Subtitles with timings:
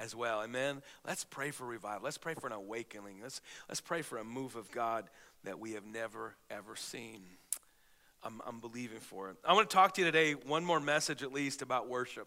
[0.00, 0.42] as well.
[0.42, 0.82] Amen.
[1.06, 2.04] Let's pray for revival.
[2.04, 3.18] Let's pray for an awakening.
[3.22, 5.04] Let's, let's pray for a move of God
[5.44, 7.22] that we have never, ever seen.
[8.24, 9.36] I'm, I'm believing for it.
[9.44, 12.26] I want to talk to you today, one more message at least, about worship.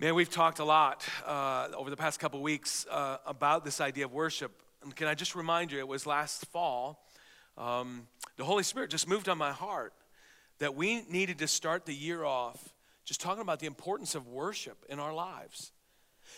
[0.00, 4.04] Man, we've talked a lot uh, over the past couple weeks uh, about this idea
[4.04, 4.50] of worship.
[4.82, 7.06] And can I just remind you, it was last fall,
[7.56, 9.92] um, the Holy Spirit just moved on my heart
[10.58, 12.74] that we needed to start the year off
[13.04, 15.72] just talking about the importance of worship in our lives.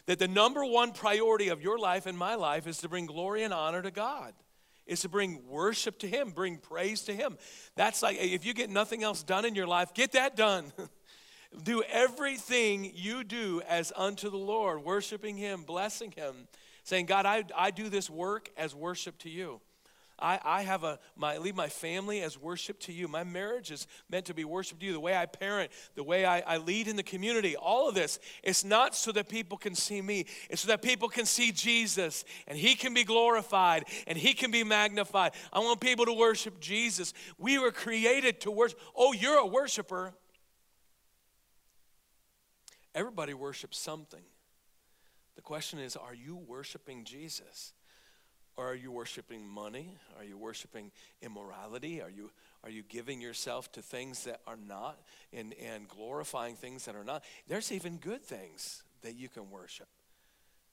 [0.04, 3.42] That the number one priority of your life and my life is to bring glory
[3.42, 4.34] and honor to God
[4.86, 7.36] is to bring worship to Him, bring praise to Him.
[7.74, 10.72] That's like if you get nothing else done in your life, get that done.
[11.62, 16.48] do everything you do as unto the Lord, worshiping Him, blessing Him,
[16.84, 19.60] saying, God, I, I do this work as worship to you.
[20.18, 23.06] I, I have a my leave my family as worship to you.
[23.06, 24.92] My marriage is meant to be worship to you.
[24.92, 28.18] The way I parent, the way I, I lead in the community, all of this,
[28.42, 30.26] it's not so that people can see me.
[30.48, 34.50] It's so that people can see Jesus and he can be glorified and he can
[34.50, 35.32] be magnified.
[35.52, 37.12] I want people to worship Jesus.
[37.36, 38.80] We were created to worship.
[38.96, 40.14] Oh, you're a worshiper.
[42.94, 44.22] Everybody worships something.
[45.34, 47.74] The question is, are you worshiping Jesus?
[48.56, 49.96] Or are you worshiping money?
[50.18, 50.90] Are you worshiping
[51.20, 52.00] immorality?
[52.00, 52.30] Are you,
[52.64, 54.98] are you giving yourself to things that are not
[55.32, 57.22] and, and glorifying things that are not?
[57.48, 59.88] There's even good things that you can worship.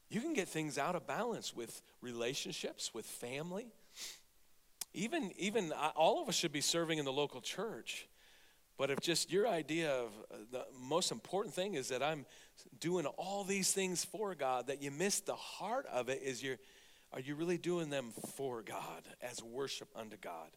[0.09, 3.67] You can get things out of balance with relationships, with family.
[4.93, 8.07] Even, even all of us should be serving in the local church.
[8.77, 12.25] But if just your idea of uh, the most important thing is that I'm
[12.79, 16.57] doing all these things for God, that you miss the heart of it is you're
[17.13, 20.49] are you really doing them for God as worship unto God?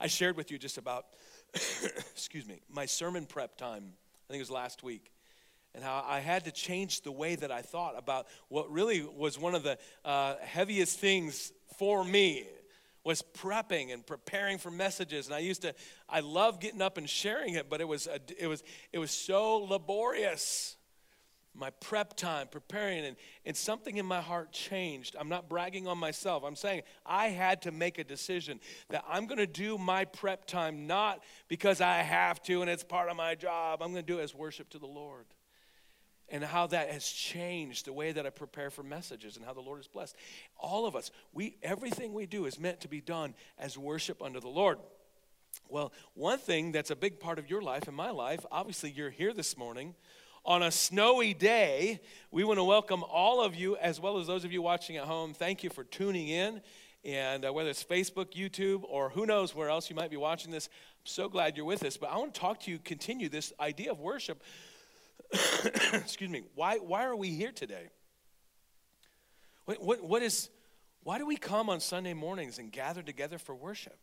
[0.00, 1.04] I shared with you just about,
[1.54, 3.84] excuse me, my sermon prep time.
[3.84, 5.12] I think it was last week.
[5.74, 9.38] And how I had to change the way that I thought about what really was
[9.38, 12.46] one of the uh, heaviest things for me
[13.04, 15.74] was prepping and preparing for messages and i used to
[16.06, 18.62] i love getting up and sharing it but it was a, it was
[18.92, 20.76] it was so laborious
[21.54, 25.16] my prep time, preparing, and, and something in my heart changed.
[25.18, 26.44] I'm not bragging on myself.
[26.44, 30.46] I'm saying I had to make a decision that I'm going to do my prep
[30.46, 33.82] time not because I have to and it's part of my job.
[33.82, 35.26] I'm going to do it as worship to the Lord.
[36.32, 39.60] And how that has changed the way that I prepare for messages and how the
[39.60, 40.14] Lord is blessed.
[40.56, 44.38] All of us, we everything we do is meant to be done as worship unto
[44.38, 44.78] the Lord.
[45.68, 49.10] Well, one thing that's a big part of your life and my life, obviously you're
[49.10, 49.96] here this morning
[50.44, 52.00] on a snowy day.
[52.30, 55.04] We want to welcome all of you, as well as those of you watching at
[55.04, 55.34] home.
[55.34, 56.60] Thank you for tuning in.
[57.04, 60.50] And uh, whether it's Facebook, YouTube, or who knows where else you might be watching
[60.50, 60.68] this,
[61.00, 61.96] I'm so glad you're with us.
[61.96, 64.42] But I want to talk to you, continue this idea of worship.
[65.92, 66.42] Excuse me.
[66.54, 67.88] Why, why are we here today?
[69.64, 70.50] What, what, what is,
[71.02, 73.96] why do we come on Sunday mornings and gather together for worship?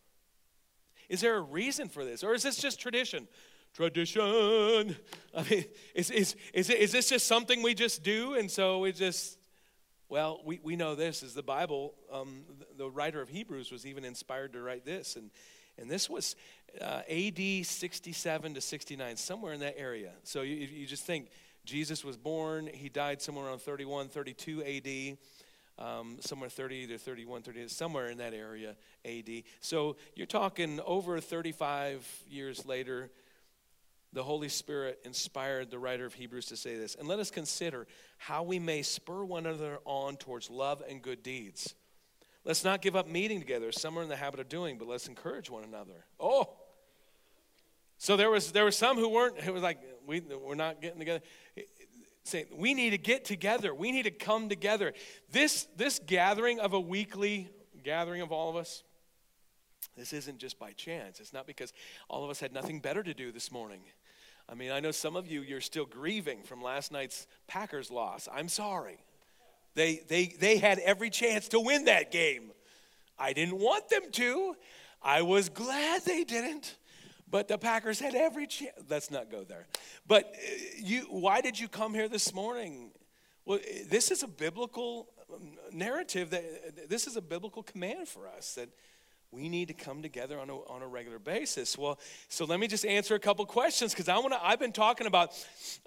[1.09, 2.23] Is there a reason for this?
[2.23, 3.27] Or is this just tradition?
[3.77, 4.95] Tradition.
[5.35, 8.33] I mean, is, is, is, is this just something we just do?
[8.33, 9.37] And so we just,
[10.09, 11.93] well, we, we know this is the Bible.
[12.11, 12.41] Um,
[12.75, 15.15] the writer of Hebrews was even inspired to write this.
[15.15, 15.29] And,
[15.77, 16.35] and this was
[16.81, 20.13] uh, AD 67 to 69, somewhere in that area.
[20.23, 21.29] So you, you just think
[21.63, 25.17] Jesus was born, he died somewhere around 31, 32 AD.
[25.79, 29.43] Um, somewhere 30 to 31, 30, somewhere in that area AD.
[29.61, 33.11] So you're talking over 35 years later,
[34.13, 36.95] the Holy Spirit inspired the writer of Hebrews to say this.
[36.95, 37.87] And let us consider
[38.17, 41.75] how we may spur one another on towards love and good deeds.
[42.45, 45.07] Let's not give up meeting together, some are in the habit of doing, but let's
[45.07, 46.05] encourage one another.
[46.17, 46.49] Oh,
[47.97, 49.37] so there was there were some who weren't.
[49.45, 51.21] It was like we we're not getting together.
[52.23, 53.73] Saying we need to get together.
[53.73, 54.93] We need to come together.
[55.31, 57.49] This this gathering of a weekly
[57.83, 58.83] gathering of all of us.
[59.95, 61.19] This isn't just by chance.
[61.19, 61.73] It's not because
[62.07, 63.81] all of us had nothing better to do this morning.
[64.49, 68.29] I mean, I know some of you, you're still grieving from last night's Packers loss.
[68.33, 68.97] I'm sorry.
[69.75, 72.51] They, they, they had every chance to win that game.
[73.19, 74.55] I didn't want them to.
[75.03, 76.77] I was glad they didn't.
[77.29, 78.71] But the Packers had every chance.
[78.89, 79.67] Let's not go there.
[80.07, 82.91] But uh, you, why did you come here this morning?
[83.45, 83.59] Well,
[83.89, 88.69] this is a biblical um, narrative that this is a biblical command for us that
[89.31, 91.77] we need to come together on a, on a regular basis.
[91.77, 94.71] Well so let me just answer a couple questions because i want to i've been
[94.71, 95.31] talking about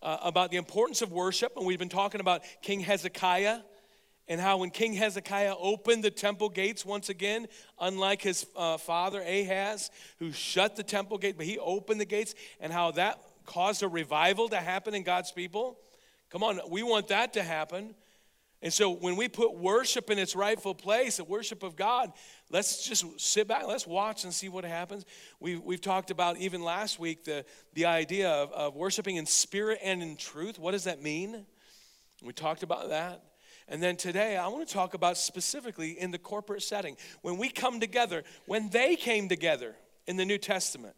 [0.02, 3.60] uh, about the importance of worship and we've been talking about king hezekiah
[4.28, 7.46] and how when king hezekiah opened the temple gates once again
[7.80, 12.34] unlike his uh, father ahaz who shut the temple gate but he opened the gates
[12.60, 15.78] and how that caused a revival to happen in god's people.
[16.30, 17.94] Come on we want that to happen
[18.62, 22.12] And so when we put worship in its rightful place, the worship of God,
[22.50, 25.06] let's just sit back, let's watch and see what happens.
[25.40, 29.78] We've, we've talked about even last week the, the idea of, of worshiping in spirit
[29.82, 30.58] and in truth.
[30.58, 31.46] What does that mean?
[32.22, 33.22] We talked about that.
[33.66, 36.96] And then today, I want to talk about specifically in the corporate setting.
[37.22, 39.74] When we come together, when they came together
[40.06, 40.96] in the New Testament,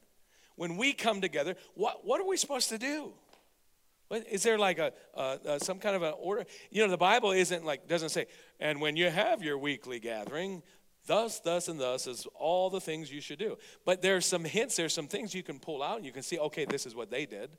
[0.57, 3.13] when we come together, what, what are we supposed to do?
[4.13, 6.45] Is there like a, a, some kind of an order?
[6.71, 8.27] You know, the Bible isn't like doesn't say,
[8.61, 10.63] and when you have your weekly gathering,
[11.07, 13.57] thus, thus, and thus is all the things you should do.
[13.85, 14.77] But there's some hints.
[14.77, 17.11] There's some things you can pull out, and you can see, okay, this is what
[17.11, 17.51] they did.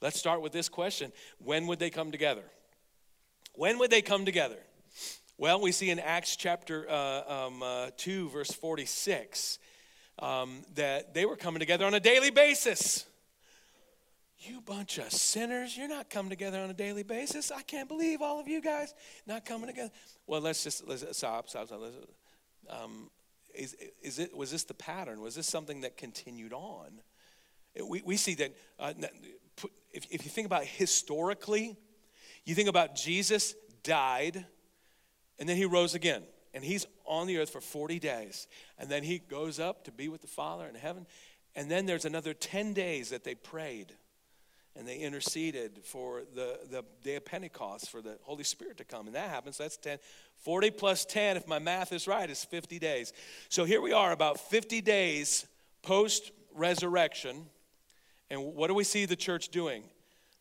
[0.00, 2.44] Let's start with this question: When would they come together?
[3.54, 4.58] When would they come together?
[5.40, 9.60] Well, we see in Acts chapter uh, um, uh, 2, verse 46,
[10.18, 13.06] um, that they were coming together on a daily basis.
[14.40, 17.50] You bunch of sinners, you're not coming together on a daily basis.
[17.50, 18.94] I can't believe all of you guys
[19.26, 19.90] not coming together.
[20.28, 21.80] Well, let's just let's, stop, stop, stop.
[22.70, 23.10] Um,
[23.52, 25.20] is, is it, was this the pattern?
[25.20, 27.00] Was this something that continued on?
[27.84, 28.92] We, we see that uh,
[29.92, 31.76] if, if you think about historically,
[32.44, 34.44] you think about Jesus died
[35.38, 36.22] and then he rose again.
[36.54, 38.46] And he's on the earth for 40 days.
[38.78, 41.06] And then he goes up to be with the Father in heaven.
[41.54, 43.94] And then there's another 10 days that they prayed
[44.78, 49.06] and they interceded for the, the day of Pentecost for the Holy Spirit to come.
[49.06, 49.58] And that happens.
[49.58, 49.98] That's 10.
[50.36, 53.12] 40 plus 10, if my math is right, is 50 days.
[53.48, 55.46] So here we are, about 50 days
[55.82, 57.46] post resurrection.
[58.30, 59.82] And what do we see the church doing?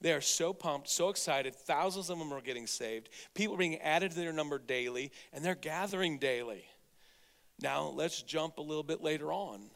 [0.01, 1.55] They are so pumped, so excited.
[1.55, 3.09] Thousands of them are getting saved.
[3.33, 6.63] People are being added to their number daily, and they're gathering daily.
[7.59, 9.71] Now, let's jump a little bit later on.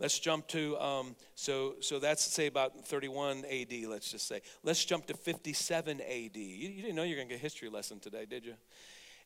[0.00, 4.40] Let's jump to, um, so, so that's say about 31 AD, let's just say.
[4.64, 6.36] Let's jump to 57 AD.
[6.36, 8.54] You, you didn't know you are going to get a history lesson today, did you?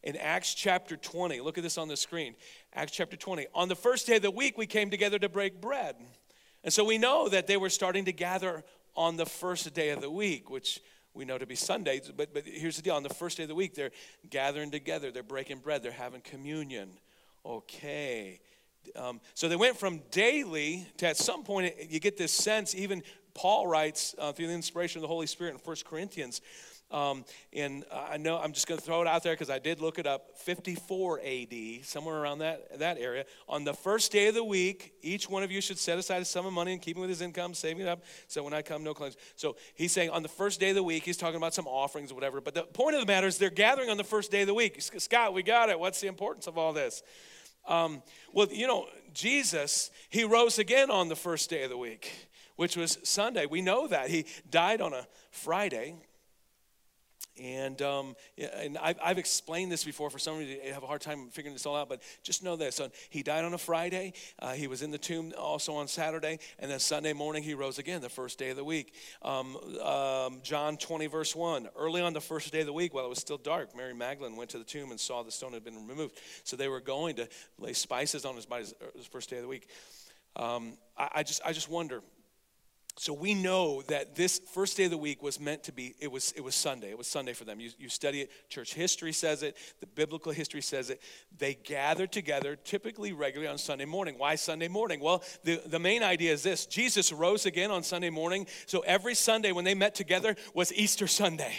[0.02, 2.34] In Acts chapter 20, look at this on the screen.
[2.74, 3.46] Acts chapter 20.
[3.54, 5.96] On the first day of the week, we came together to break bread.
[6.62, 8.62] And so we know that they were starting to gather
[8.94, 10.80] on the first day of the week, which
[11.14, 12.00] we know to be Sunday.
[12.16, 13.90] But, but here's the deal on the first day of the week, they're
[14.28, 16.90] gathering together, they're breaking bread, they're having communion.
[17.44, 18.40] Okay.
[18.96, 23.02] Um, so they went from daily to at some point, you get this sense, even
[23.34, 26.40] Paul writes uh, through the inspiration of the Holy Spirit in 1 Corinthians.
[26.90, 29.80] Um, and I know I'm just going to throw it out there because I did
[29.80, 33.26] look it up 54 AD, somewhere around that, that area.
[33.46, 36.24] On the first day of the week, each one of you should set aside a
[36.24, 38.02] sum of money and keep it with his income, saving it up.
[38.26, 39.16] So when I come, no claims.
[39.36, 42.10] So he's saying on the first day of the week, he's talking about some offerings
[42.10, 42.40] or whatever.
[42.40, 44.54] But the point of the matter is they're gathering on the first day of the
[44.54, 44.80] week.
[44.80, 45.78] Scott, we got it.
[45.78, 47.02] What's the importance of all this?
[47.68, 52.28] Um, well, you know, Jesus, he rose again on the first day of the week,
[52.56, 53.46] which was Sunday.
[53.46, 54.10] We know that.
[54.10, 55.94] He died on a Friday.
[57.40, 61.00] And, um, and I've, I've, explained this before for some of you have a hard
[61.00, 62.76] time figuring this all out, but just know this.
[62.76, 64.12] So he died on a Friday.
[64.38, 66.38] Uh, he was in the tomb also on Saturday.
[66.58, 68.94] And then Sunday morning, he rose again, the first day of the week.
[69.22, 71.68] Um, um, John 20, verse 1.
[71.76, 74.36] Early on the first day of the week, while it was still dark, Mary Magdalene
[74.36, 76.18] went to the tomb and saw the stone had been removed.
[76.44, 79.48] So they were going to lay spices on his body, his first day of the
[79.48, 79.68] week.
[80.36, 82.02] Um, I, I, just, I just wonder
[82.98, 86.10] so we know that this first day of the week was meant to be it
[86.10, 86.90] was it was sunday.
[86.90, 87.60] It was sunday for them.
[87.60, 88.30] You, you study it.
[88.48, 89.56] Church history says it.
[89.80, 91.00] The biblical history says it.
[91.38, 94.16] They gathered together typically regularly on sunday morning.
[94.18, 94.98] Why sunday morning?
[95.00, 96.66] Well the, the main idea is this.
[96.66, 98.48] Jesus rose again on sunday morning.
[98.66, 101.54] So every sunday when they met together was easter sunday.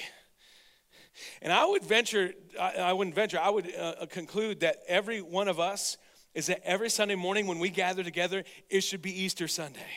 [1.41, 5.47] And i would venture i, I wouldn't venture i would uh, conclude that every one
[5.47, 5.97] of us
[6.33, 9.89] is that every sunday morning when we gather together it should be easter sunday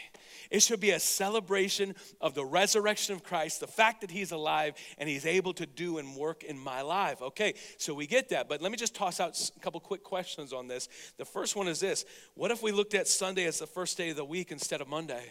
[0.52, 4.74] it should be a celebration of the resurrection of Christ, the fact that He's alive
[4.98, 7.22] and He's able to do and work in my life.
[7.22, 8.50] Okay, so we get that.
[8.50, 10.90] But let me just toss out a couple quick questions on this.
[11.16, 12.04] The first one is this
[12.34, 14.88] What if we looked at Sunday as the first day of the week instead of
[14.88, 15.24] Monday?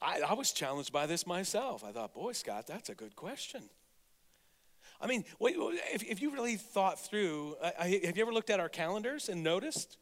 [0.00, 1.82] I, I was challenged by this myself.
[1.82, 3.64] I thought, boy, Scott, that's a good question.
[5.00, 9.28] I mean, if, if you really thought through, have you ever looked at our calendars
[9.28, 9.96] and noticed?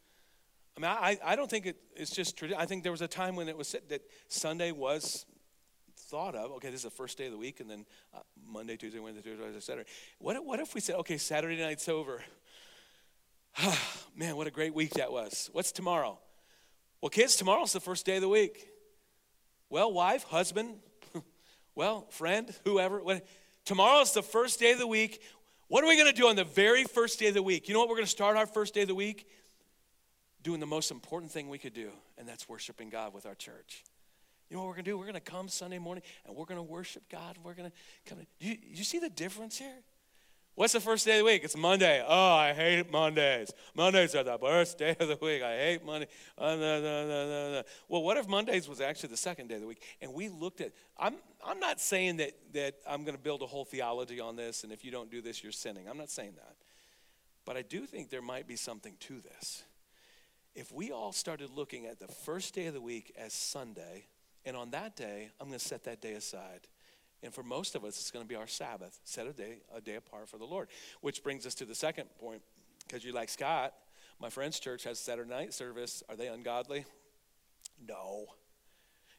[0.78, 0.90] I mean,
[1.24, 2.60] I, I don't think it, it's just tradition.
[2.60, 5.26] I think there was a time when it was said that Sunday was
[5.96, 6.52] thought of.
[6.52, 9.34] Okay, this is the first day of the week, and then uh, Monday, Tuesday, Wednesday,
[9.34, 9.88] Thursday, Saturday.
[10.20, 12.22] What, what if we said, okay, Saturday night's over?
[14.16, 15.50] Man, what a great week that was.
[15.52, 16.20] What's tomorrow?
[17.00, 18.68] Well, kids, tomorrow's the first day of the week.
[19.70, 20.76] Well, wife, husband,
[21.74, 23.02] well, friend, whoever.
[23.02, 23.26] What,
[23.64, 25.22] tomorrow's the first day of the week.
[25.66, 27.66] What are we going to do on the very first day of the week?
[27.66, 29.26] You know what we're going to start our first day of the week?
[30.42, 33.84] Doing the most important thing we could do, and that's worshiping God with our church.
[34.48, 34.98] You know what we're going to do?
[34.98, 37.36] We're going to come Sunday morning and we're going to worship God.
[37.42, 37.76] We're going to
[38.06, 38.18] come.
[38.40, 39.76] You, you see the difference here?
[40.54, 41.44] What's the first day of the week?
[41.44, 42.02] It's Monday.
[42.04, 43.52] Oh, I hate Mondays.
[43.76, 45.40] Mondays are the worst day of the week.
[45.40, 46.08] I hate Monday.
[46.36, 49.68] Uh, no, no, no, well, what if Mondays was actually the second day of the
[49.68, 49.80] week?
[50.00, 51.14] And we looked at, I'm,
[51.46, 54.72] I'm not saying that, that I'm going to build a whole theology on this, and
[54.72, 55.88] if you don't do this, you're sinning.
[55.88, 56.56] I'm not saying that.
[57.44, 59.62] But I do think there might be something to this.
[60.58, 64.06] If we all started looking at the first day of the week as Sunday,
[64.44, 66.66] and on that day, I'm going to set that day aside
[67.22, 69.80] and for most of us, it's going to be our Sabbath, set a day, a
[69.80, 70.68] day apart for the Lord.
[71.00, 72.42] Which brings us to the second point,
[72.86, 73.74] because you're like, Scott,
[74.20, 76.02] my friend's church has Saturday night service.
[76.08, 76.84] Are they ungodly?
[77.86, 78.26] No.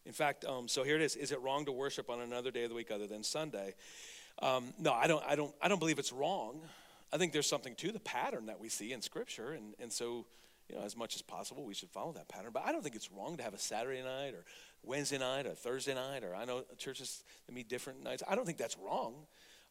[0.05, 1.15] In fact, um, so here it is.
[1.15, 3.75] Is it wrong to worship on another day of the week other than Sunday?
[4.41, 6.61] Um, no, I don't, I, don't, I don't believe it's wrong.
[7.11, 9.51] I think there's something to the pattern that we see in Scripture.
[9.51, 10.25] And, and so,
[10.69, 12.51] you know, as much as possible, we should follow that pattern.
[12.53, 14.45] But I don't think it's wrong to have a Saturday night or
[14.83, 18.23] Wednesday night or Thursday night, or I know churches that meet different nights.
[18.27, 19.15] I don't think that's wrong.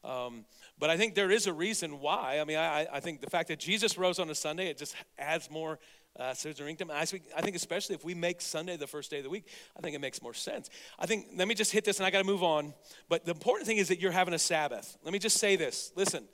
[0.05, 0.45] Um,
[0.79, 2.39] but I think there is a reason why.
[2.41, 4.95] I mean, I, I, think the fact that Jesus rose on a Sunday, it just
[5.19, 5.81] adds more
[6.19, 6.35] uh.
[6.45, 9.81] I I think especially if we make Sunday the first day of the week, I
[9.81, 10.69] think it makes more sense.
[10.99, 12.75] I think, let me just hit this and I got to move on.
[13.09, 14.97] But the important thing is that you're having a Sabbath.
[15.05, 15.93] Let me just say this.
[15.95, 16.25] Listen,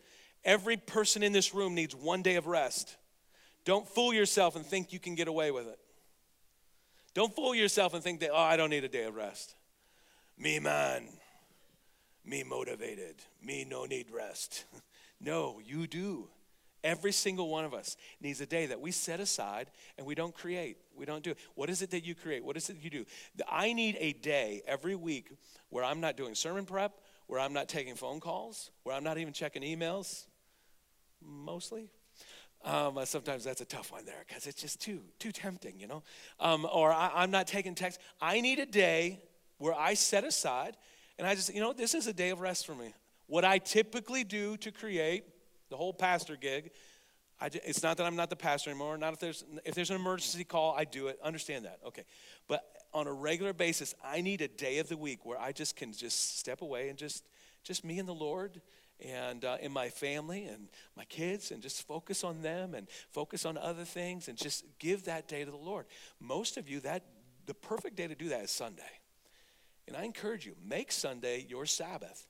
[0.44, 2.96] every person in this room needs one day of rest.
[3.64, 5.78] Don't fool yourself and think you can get away with it.
[7.14, 9.54] Don't fool yourself and think that, oh, I don't need a day of rest.
[10.36, 11.06] Me, man.
[12.24, 13.16] Me motivated.
[13.42, 14.64] Me no need rest.
[15.20, 16.28] no, you do.
[16.82, 20.34] Every single one of us needs a day that we set aside and we don't
[20.34, 20.76] create.
[20.94, 21.38] We don't do it.
[21.54, 22.44] What is it that you create?
[22.44, 23.06] What is it you do?
[23.48, 25.30] I need a day every week
[25.70, 29.16] where I'm not doing sermon prep, where I'm not taking phone calls, where I'm not
[29.16, 30.26] even checking emails,
[31.22, 31.88] mostly,
[32.64, 35.86] um, uh, sometimes that's a tough one there because it's just too too tempting, you
[35.86, 36.02] know.
[36.40, 38.00] Um, or I, am not taking text.
[38.20, 39.20] I need a day
[39.58, 40.76] where I set aside
[41.18, 42.94] and I just, you know, this is a day of rest for me.
[43.26, 45.24] What I typically do to create
[45.70, 46.70] the whole pastor gig,
[47.42, 48.96] just, it's not that I'm not the pastor anymore.
[48.96, 51.18] Not if there's if there's an emergency call, I do it.
[51.22, 52.04] Understand that, okay?
[52.48, 55.76] But on a regular basis, I need a day of the week where I just
[55.76, 57.24] can just step away and just
[57.62, 58.60] just me and the Lord
[59.04, 63.44] and uh, in my family and my kids and just focus on them and focus
[63.44, 65.86] on other things and just give that day to the lord.
[66.20, 67.04] Most of you that
[67.46, 68.82] the perfect day to do that is sunday.
[69.86, 72.26] And i encourage you make sunday your sabbath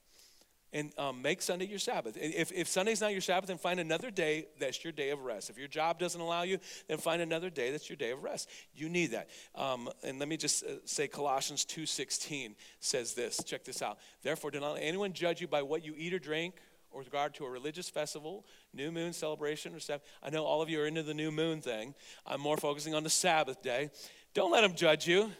[0.75, 2.17] and um, make Sunday your Sabbath.
[2.19, 5.49] If, if Sunday's not your Sabbath, then find another day that's your day of rest.
[5.49, 8.49] If your job doesn't allow you, then find another day that's your day of rest.
[8.75, 9.29] You need that.
[9.55, 13.41] Um, and let me just uh, say Colossians 2.16 says this.
[13.45, 13.99] Check this out.
[14.21, 16.55] Therefore, do not let anyone judge you by what you eat or drink
[16.91, 20.01] or with regard to a religious festival, new moon celebration or stuff.
[20.21, 21.95] I know all of you are into the new moon thing.
[22.27, 23.91] I'm more focusing on the Sabbath day.
[24.33, 25.31] Don't let them judge you.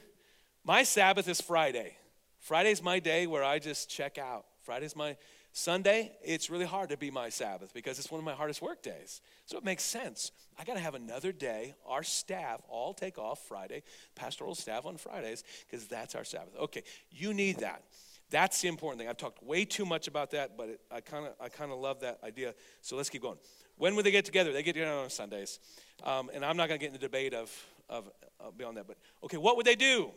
[0.64, 1.98] My Sabbath is Friday.
[2.40, 4.46] Friday's my day where I just check out.
[4.66, 5.16] Friday's my
[5.58, 8.82] Sunday, it's really hard to be my Sabbath because it's one of my hardest work
[8.82, 9.22] days.
[9.46, 10.32] So it makes sense.
[10.60, 11.76] I got to have another day.
[11.88, 13.84] Our staff all take off Friday,
[14.16, 16.58] pastoral staff on Fridays, because that's our Sabbath.
[16.60, 17.84] Okay, you need that.
[18.32, 19.08] That's the important thing.
[19.08, 21.78] I've talked way too much about that, but it, I kind of I kind of
[21.78, 22.54] love that idea.
[22.82, 23.38] So let's keep going.
[23.78, 24.52] When would they get together?
[24.52, 25.60] They get together on Sundays,
[26.04, 27.50] um, and I'm not going to get in the debate of
[27.88, 28.10] of
[28.42, 28.88] uh, beyond that.
[28.88, 30.12] But okay, what would they do?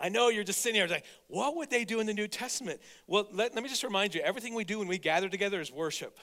[0.00, 2.80] I know you're just sitting here like, what would they do in the New Testament?
[3.06, 5.70] Well, let, let me just remind you everything we do when we gather together is
[5.70, 6.18] worship.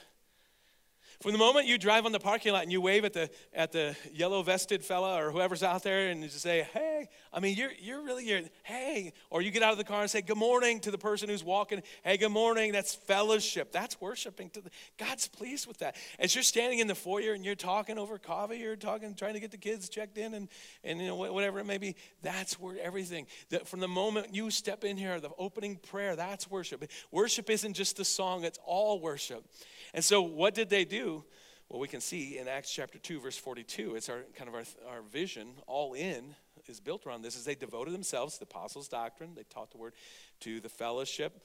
[1.22, 3.70] From the moment you drive on the parking lot and you wave at the at
[3.70, 7.70] the yellow vested fella or whoever's out there and you say, "Hey," I mean, you're
[7.78, 10.80] you're really you're, "Hey," or you get out of the car and say, "Good morning"
[10.80, 11.84] to the person who's walking.
[12.02, 13.70] "Hey, good morning." That's fellowship.
[13.70, 14.50] That's worshiping.
[14.50, 15.94] To the, God's pleased with that.
[16.18, 19.40] As you're standing in the foyer and you're talking over coffee, you're talking, trying to
[19.40, 20.48] get the kids checked in, and
[20.82, 21.94] and you know whatever it may be.
[22.22, 23.28] That's where everything.
[23.50, 26.84] That from the moment you step in here, the opening prayer, that's worship.
[27.12, 29.44] Worship isn't just the song; it's all worship.
[29.94, 31.24] And so, what did they do?
[31.68, 34.64] Well, we can see in Acts chapter 2, verse 42, it's our kind of our,
[34.90, 36.34] our vision, all in,
[36.66, 39.34] is built around this, is they devoted themselves to the apostles' doctrine.
[39.34, 39.94] They taught the word
[40.40, 41.40] to the fellowship.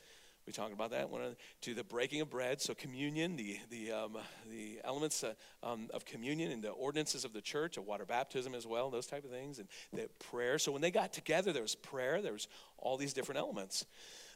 [0.45, 2.61] We talked about that one to the breaking of bread.
[2.61, 4.17] So communion, the the um,
[4.49, 8.55] the elements uh, um, of communion and the ordinances of the church, a water baptism
[8.55, 10.57] as well, those type of things, and the prayer.
[10.57, 12.21] So when they got together, there was prayer.
[12.21, 13.85] There was all these different elements.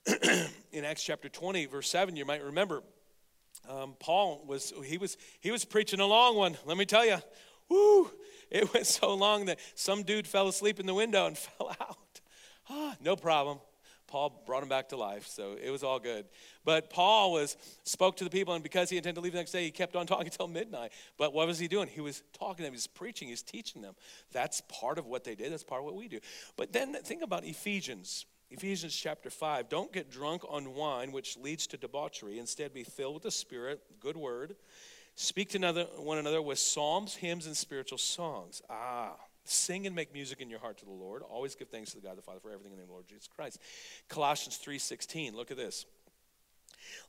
[0.73, 2.81] in Acts chapter 20, verse 7, you might remember
[3.69, 6.57] um, Paul was he was he was preaching a long one.
[6.65, 7.17] Let me tell you,
[7.69, 8.11] whoo!
[8.49, 12.21] It went so long that some dude fell asleep in the window and fell out.
[12.69, 13.59] Ah, no problem.
[14.07, 16.25] Paul brought him back to life, so it was all good.
[16.65, 19.53] But Paul was spoke to the people, and because he intended to leave the next
[19.53, 20.91] day, he kept on talking until midnight.
[21.17, 21.87] But what was he doing?
[21.87, 23.95] He was talking to them, he was preaching, he was teaching them.
[24.33, 25.53] That's part of what they did.
[25.53, 26.19] That's part of what we do.
[26.57, 31.65] But then think about Ephesians Ephesians chapter 5 Don't get drunk on wine, which leads
[31.67, 32.37] to debauchery.
[32.37, 34.55] Instead, be filled with the Spirit, good word.
[35.15, 38.61] Speak to another, one another with psalms, hymns, and spiritual songs.
[38.69, 39.15] Ah,
[39.45, 41.21] sing and make music in your heart to the Lord.
[41.21, 42.93] Always give thanks to the God the Father for everything in the name of the
[42.93, 43.59] Lord Jesus Christ.
[44.09, 45.35] Colossians 3:16.
[45.35, 45.85] Look at this.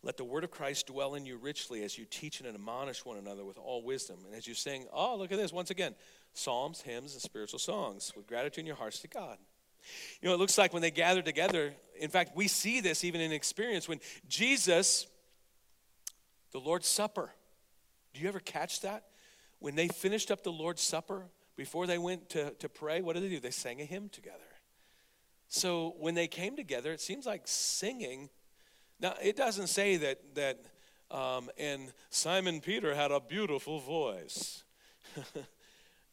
[0.02, 3.16] Let the word of Christ dwell in you richly as you teach and admonish one
[3.16, 4.18] another with all wisdom.
[4.26, 5.94] And as you sing, oh, look at this, once again,
[6.34, 9.38] psalms, hymns, and spiritual songs with gratitude in your hearts to God.
[10.20, 13.20] You know, it looks like when they gathered together, in fact, we see this even
[13.20, 15.06] in experience when Jesus,
[16.52, 17.30] the Lord's Supper,
[18.14, 19.04] do you ever catch that?
[19.58, 23.24] When they finished up the Lord's Supper, before they went to, to pray, what did
[23.24, 23.40] they do?
[23.40, 24.38] They sang a hymn together.
[25.48, 28.30] So when they came together, it seems like singing.
[29.00, 30.58] Now, it doesn't say that, that
[31.10, 34.64] um, and Simon Peter had a beautiful voice.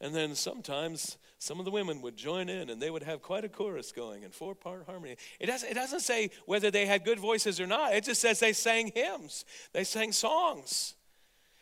[0.01, 3.45] and then sometimes some of the women would join in and they would have quite
[3.45, 5.15] a chorus going in four part harmony.
[5.39, 8.39] It doesn't, it doesn't say whether they had good voices or not, it just says
[8.39, 10.95] they sang hymns, they sang songs.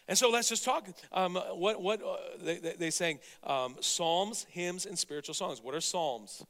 [0.08, 0.88] And so let's just talk.
[1.12, 5.62] Um, what what uh, they, they, they sang um, psalms, hymns, and spiritual songs.
[5.62, 6.46] What are psalms?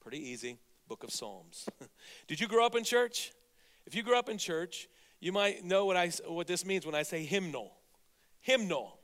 [0.00, 0.56] Pretty easy.
[0.88, 1.68] Book of Psalms.
[2.28, 3.32] Did you grow up in church?
[3.86, 4.88] If you grew up in church,
[5.20, 7.72] you might know what I what this means when I say hymnal.
[8.40, 8.97] Hymnal.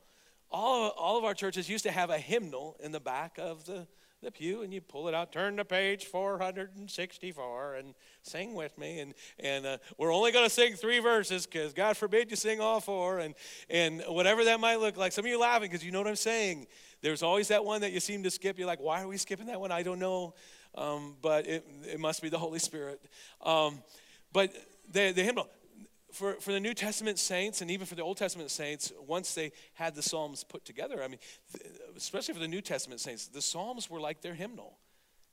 [0.55, 3.65] All of, all of our churches used to have a hymnal in the back of
[3.65, 3.89] the
[4.23, 9.01] the pew and you pull it out, turn to page 464 and sing with me.
[9.01, 12.61] And, and uh, we're only going to sing three verses because God forbid you sing
[12.61, 13.35] all four and,
[13.69, 15.13] and whatever that might look like.
[15.13, 16.67] Some of you laughing because you know what I'm saying.
[17.03, 18.59] There's always that one that you seem to skip.
[18.59, 19.71] You're like, why are we skipping that one?
[19.71, 20.35] I don't know.
[20.75, 23.01] Um, but it, it must be the Holy Spirit.
[23.43, 23.83] Um,
[24.33, 24.53] but
[24.91, 25.49] the, the hymnal,
[26.15, 29.53] for, for the New Testament saints and even for the Old Testament saints, once they
[29.75, 31.19] had the Psalms put together, I mean,
[31.97, 34.79] especially for the New Testament saints, the Psalms were like their hymnal.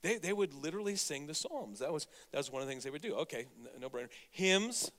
[0.02, 1.78] They, they would literally sing the Psalms.
[1.78, 3.14] That was, that was one of the things they would do.
[3.14, 3.46] Okay,
[3.80, 4.08] no brainer.
[4.30, 4.90] Hymns.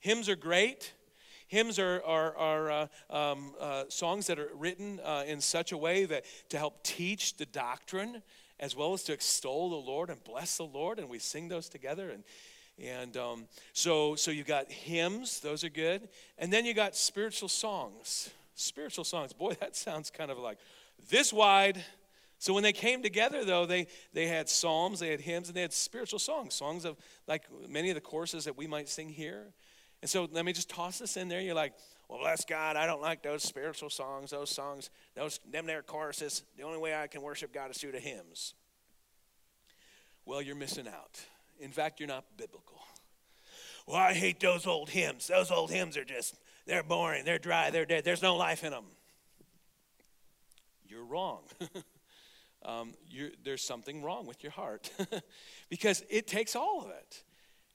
[0.00, 0.92] Hymns are great.
[1.46, 5.76] Hymns are, are, are uh, um, uh, songs that are written uh, in such a
[5.76, 8.22] way that to help teach the doctrine
[8.60, 11.68] as well as to extol the Lord and bless the Lord, and we sing those
[11.68, 12.10] together.
[12.10, 12.24] And
[12.82, 16.08] and um, so, so you got hymns, those are good.
[16.38, 18.30] And then you got spiritual songs.
[18.54, 19.32] Spiritual songs.
[19.32, 20.58] Boy, that sounds kind of like
[21.10, 21.82] this wide.
[22.38, 25.62] So when they came together, though, they, they had psalms, they had hymns, and they
[25.62, 29.46] had spiritual songs, songs of like many of the courses that we might sing here.
[30.02, 31.40] And so let me just toss this in there.
[31.40, 31.74] You're like,
[32.08, 36.44] well, bless God, I don't like those spiritual songs, those songs, those them there choruses.
[36.56, 38.54] The only way I can worship God is through the hymns.
[40.24, 41.20] Well, you're missing out.
[41.58, 42.78] In fact, you're not biblical.
[43.86, 45.26] Well, I hate those old hymns.
[45.26, 46.34] Those old hymns are just,
[46.66, 48.04] they're boring, they're dry, they're dead.
[48.04, 48.84] There's no life in them.
[50.86, 51.40] You're wrong.
[52.64, 54.90] um, you're, there's something wrong with your heart
[55.70, 57.24] because it takes all of it.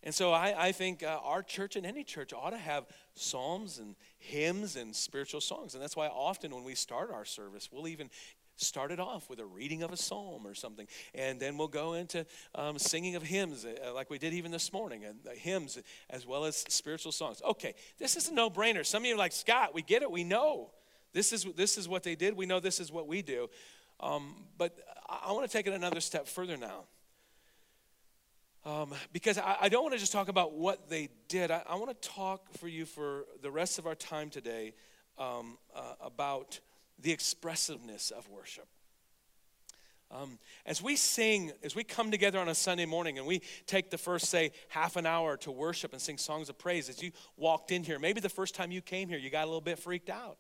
[0.04, 3.80] And so I, I think uh, our church and any church ought to have psalms
[3.80, 5.74] and hymns and spiritual songs.
[5.74, 8.10] And that's why often when we start our service, we'll even
[8.56, 12.26] started off with a reading of a psalm or something and then we'll go into
[12.56, 15.78] um, singing of hymns uh, like we did even this morning and uh, hymns
[16.10, 17.42] as well as spiritual songs.
[17.44, 18.86] Okay this is a no-brainer.
[18.86, 20.72] Some of you are like scott we get it we know.
[21.14, 23.50] This is this is what they did we know this is what we do.
[24.00, 24.78] Um, but
[25.10, 26.86] i, I want to take it another step further now.
[28.66, 31.52] Um, because I, I, don't want to just talk about what they did.
[31.52, 34.74] I, I want to talk for you for the rest of our time today
[35.18, 36.62] um, uh, about
[37.00, 38.68] the expressiveness of worship.
[40.12, 43.90] Um, as we sing, as we come together on a Sunday morning and we take
[43.90, 47.12] the first, say, half an hour to worship and sing songs of praise, as you
[47.36, 49.80] walked in here, maybe the first time you came here, you got a little bit
[49.80, 50.38] freaked out.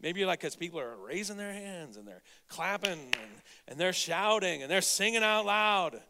[0.00, 3.92] Maybe you're like, because people are raising their hands and they're clapping and, and they're
[3.92, 6.00] shouting and they're singing out loud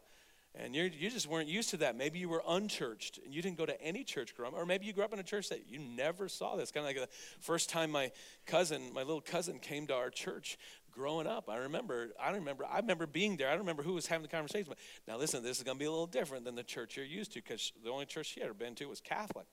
[0.55, 1.95] and you you just weren't used to that.
[1.95, 4.85] Maybe you were unchurched and you didn't go to any church growing up, or maybe
[4.85, 6.71] you grew up in a church that you never saw this.
[6.71, 8.11] Kind of like the first time my
[8.45, 10.57] cousin, my little cousin, came to our church
[10.91, 11.49] growing up.
[11.49, 13.47] I remember, I remember, I remember being there.
[13.47, 14.65] I don't remember who was having the conversation.
[14.67, 17.05] But now listen, this is going to be a little different than the church you're
[17.05, 19.45] used to because the only church she ever been to was Catholic.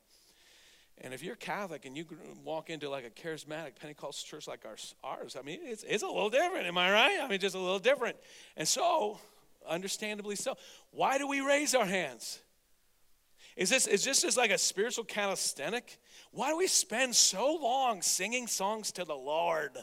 [0.99, 2.07] And if you're Catholic and you
[2.43, 6.07] walk into like a charismatic Pentecostal church like ours, ours I mean, it's, it's a
[6.07, 6.67] little different.
[6.67, 7.19] Am I right?
[7.23, 8.17] I mean, just a little different.
[8.57, 9.21] And so
[9.69, 10.57] understandably so.
[10.91, 12.41] Why do we raise our hands?
[13.57, 15.99] Is this, is this just like a spiritual calisthenic?
[16.31, 19.77] Why do we spend so long singing songs to the Lord?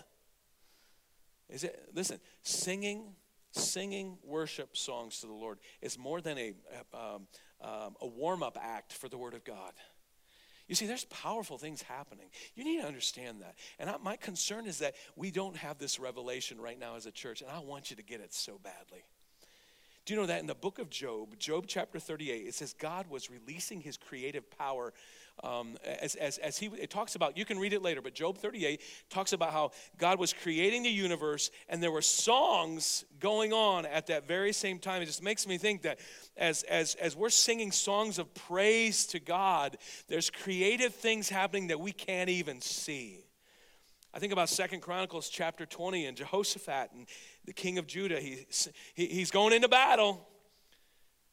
[1.49, 3.15] Is it, listen, singing,
[3.51, 6.53] singing worship songs to the Lord is more than a,
[6.93, 7.27] um,
[7.61, 9.73] um, a warm up act for the Word of God.
[10.67, 12.27] You see, there's powerful things happening.
[12.55, 13.55] You need to understand that.
[13.79, 17.11] And I, my concern is that we don't have this revelation right now as a
[17.11, 19.03] church, and I want you to get it so badly.
[20.05, 23.09] Do you know that in the book of Job, Job chapter 38, it says God
[23.09, 24.93] was releasing his creative power
[25.41, 28.37] um, as, as, as he it talks about you can read it later but job
[28.37, 33.85] 38 talks about how god was creating the universe and there were songs going on
[33.85, 35.01] at that very same time.
[35.01, 35.99] It just makes me think that
[36.37, 41.79] as as as we're singing songs of praise to god there's creative things happening that
[41.79, 43.23] we can't even see
[44.15, 47.07] I think about Second Chronicles chapter 20 and Jehoshaphat and
[47.45, 48.19] the king of Judah.
[48.19, 48.45] He,
[48.93, 50.27] he, he's going into battle.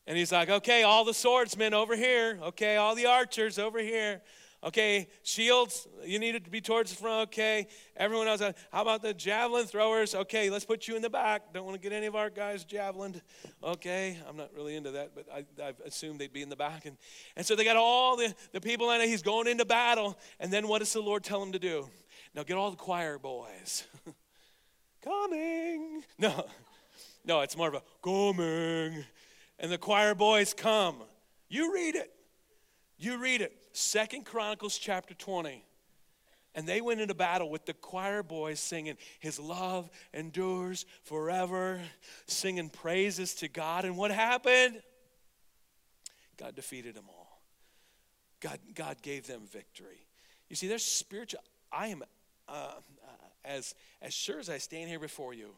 [0.07, 2.39] And he's like, okay, all the swordsmen over here.
[2.43, 4.23] Okay, all the archers over here.
[4.63, 7.29] Okay, shields, you need to be towards the front.
[7.29, 7.67] Okay,
[7.97, 8.41] everyone else.
[8.41, 10.15] Uh, how about the javelin throwers?
[10.15, 11.53] Okay, let's put you in the back.
[11.55, 13.21] Don't want to get any of our guys javelined.
[13.63, 16.85] Okay, I'm not really into that, but I, I've assumed they'd be in the back.
[16.87, 16.97] And,
[17.37, 19.09] and so they got all the, the people in it.
[19.09, 20.19] He's going into battle.
[20.39, 21.89] And then what does the Lord tell him to do?
[22.35, 23.85] Now get all the choir boys.
[25.03, 26.03] coming.
[26.19, 26.47] No,
[27.25, 29.05] no, it's more of a coming.
[29.59, 30.97] And the choir boys come.
[31.49, 32.13] You read it.
[32.99, 33.53] You read it.
[33.73, 35.65] Second Chronicles chapter 20.
[36.55, 41.81] And they went into battle with the choir boys singing, His love endures forever,
[42.27, 43.85] singing praises to God.
[43.85, 44.83] And what happened?
[46.37, 47.41] God defeated them all.
[48.41, 50.07] God, God gave them victory.
[50.49, 51.41] You see, there's spiritual.
[51.71, 52.03] I am
[52.51, 52.73] uh,
[53.45, 55.51] as, as sure as I stand here before you,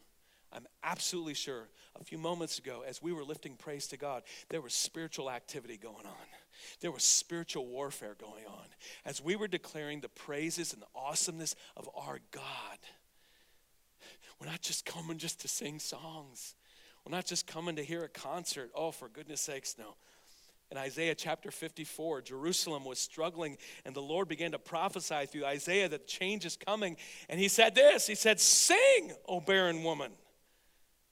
[0.53, 4.61] I'm absolutely sure a few moments ago, as we were lifting praise to God, there
[4.61, 6.27] was spiritual activity going on.
[6.81, 8.67] There was spiritual warfare going on.
[9.07, 12.79] As we were declaring the praises and the awesomeness of our God,
[14.39, 16.55] we're not just coming just to sing songs.
[17.05, 18.71] We're not just coming to hear a concert.
[18.75, 19.97] Oh, for goodness sakes, no.
[20.73, 25.87] In Isaiah chapter 54, Jerusalem was struggling, and the Lord began to prophesy through Isaiah
[25.91, 26.97] that change is coming.
[27.29, 30.13] And he said this He said, Sing, O barren woman,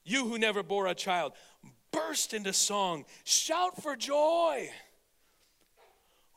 [0.02, 1.34] you who never bore a child,
[1.92, 4.70] burst into song, shout for joy.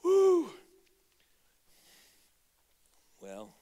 [0.04, 0.50] Woo!
[3.22, 3.56] Well,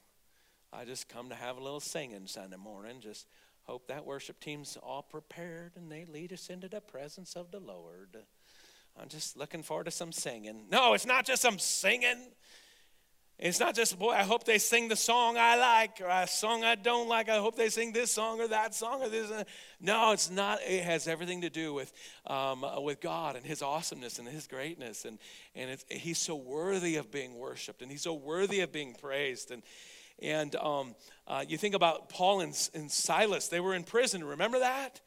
[0.72, 3.00] I just come to have a little singing Sunday morning.
[3.00, 3.28] Just
[3.62, 7.60] hope that worship team's all prepared and they lead us into the presence of the
[7.60, 8.24] Lord.
[9.00, 10.66] I'm just looking forward to some singing.
[10.70, 12.28] No, it's not just some singing.
[13.38, 16.62] It's not just, boy, I hope they sing the song I like or a song
[16.62, 17.28] I don't like.
[17.28, 19.32] I hope they sing this song or that song or this.
[19.80, 20.60] No, it's not.
[20.62, 21.92] It has everything to do with,
[22.28, 25.04] um, with God and His awesomeness and His greatness.
[25.04, 25.18] And,
[25.56, 29.50] and He's so worthy of being worshiped and He's so worthy of being praised.
[29.50, 29.64] And,
[30.20, 30.94] and um,
[31.26, 34.22] uh, you think about Paul and, and Silas, they were in prison.
[34.22, 35.00] Remember that?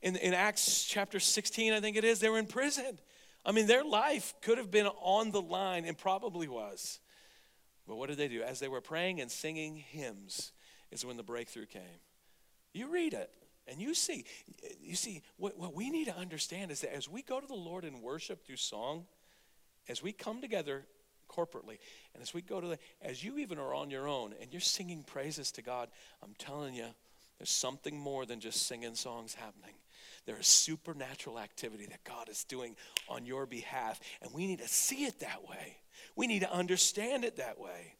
[0.00, 2.98] In, in Acts chapter 16, I think it is, they were in prison.
[3.46, 6.98] I mean, their life could have been on the line and probably was.
[7.86, 8.42] But what did they do?
[8.42, 10.52] As they were praying and singing hymns,
[10.90, 12.00] is when the breakthrough came.
[12.72, 13.30] You read it
[13.68, 14.24] and you see.
[14.80, 17.54] You see, what, what we need to understand is that as we go to the
[17.54, 19.06] Lord and worship through song,
[19.88, 20.84] as we come together
[21.28, 21.78] corporately,
[22.14, 24.60] and as we go to the, as you even are on your own and you're
[24.60, 25.88] singing praises to God,
[26.22, 26.86] I'm telling you,
[27.38, 29.74] there's something more than just singing songs happening.
[30.26, 32.76] There is supernatural activity that God is doing
[33.08, 35.78] on your behalf, and we need to see it that way.
[36.16, 37.94] We need to understand it that way.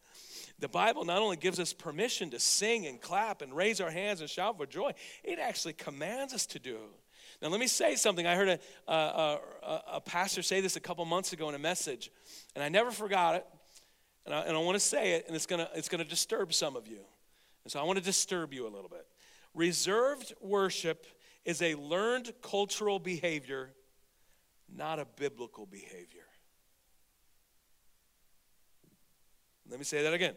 [0.59, 4.21] The Bible not only gives us permission to sing and clap and raise our hands
[4.21, 6.77] and shout for joy, it actually commands us to do.
[7.41, 8.25] Now, let me say something.
[8.25, 8.59] I heard a,
[8.91, 8.93] a,
[9.63, 12.11] a, a pastor say this a couple months ago in a message,
[12.55, 13.45] and I never forgot it.
[14.25, 16.09] And I, and I want to say it, and it's going to it's going to
[16.09, 16.99] disturb some of you.
[17.63, 19.05] And so I want to disturb you a little bit.
[19.53, 21.05] Reserved worship
[21.47, 23.71] is a learned cultural behavior,
[24.69, 26.25] not a biblical behavior.
[29.69, 30.35] Let me say that again.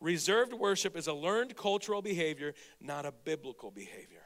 [0.00, 4.20] Reserved worship is a learned cultural behavior, not a biblical behavior.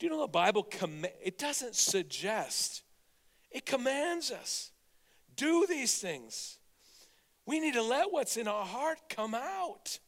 [0.00, 2.82] Do you know the Bible com- it doesn't suggest,
[3.52, 4.72] it commands us.
[5.36, 6.58] Do these things.
[7.46, 10.00] We need to let what's in our heart come out.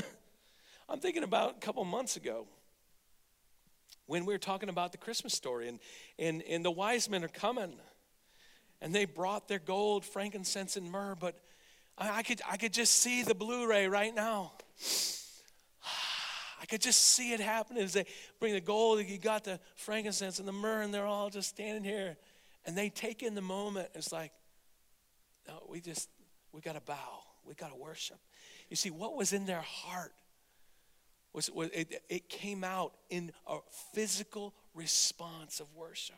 [0.88, 2.46] I'm thinking about a couple months ago
[4.10, 5.78] when we were talking about the Christmas story, and,
[6.18, 7.74] and, and the wise men are coming,
[8.80, 11.38] and they brought their gold, frankincense, and myrrh, but
[11.96, 14.50] I, I could, I could just see the Blu ray right now.
[16.60, 18.04] I could just see it happening as they
[18.40, 21.84] bring the gold, you got the frankincense and the myrrh, and they're all just standing
[21.84, 22.16] here.
[22.66, 23.90] And they take in the moment.
[23.94, 24.32] It's like,
[25.46, 26.08] no, we just,
[26.50, 27.20] we got to bow.
[27.46, 28.18] We got to worship.
[28.70, 30.14] You see, what was in their heart
[31.32, 33.58] was, was it, it came out in a
[33.92, 36.16] physical response of worship.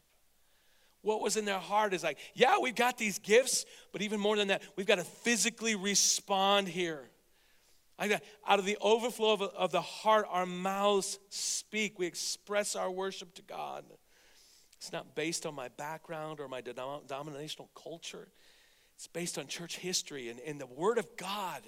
[1.03, 4.37] What was in their heart is like, yeah, we've got these gifts, but even more
[4.37, 7.11] than that, we've got to physically respond here.
[7.99, 11.99] Out of the overflow of, of the heart, our mouths speak.
[11.99, 13.85] We express our worship to God.
[14.77, 18.29] It's not based on my background or my denominational culture.
[18.97, 21.63] It's based on church history and, and the Word of God.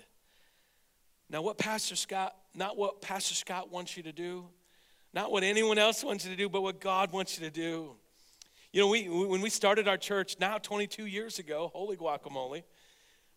[1.30, 4.46] Now, what Pastor Scott, not what Pastor Scott wants you to do,
[5.12, 7.94] not what anyone else wants you to do, but what God wants you to do.
[8.72, 12.64] You know, we, when we started our church now 22 years ago, holy guacamole,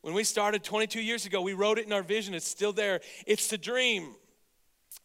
[0.02, 2.34] when we started 22 years ago, we wrote it in our vision.
[2.34, 3.02] It's still there.
[3.26, 4.16] It's the dream.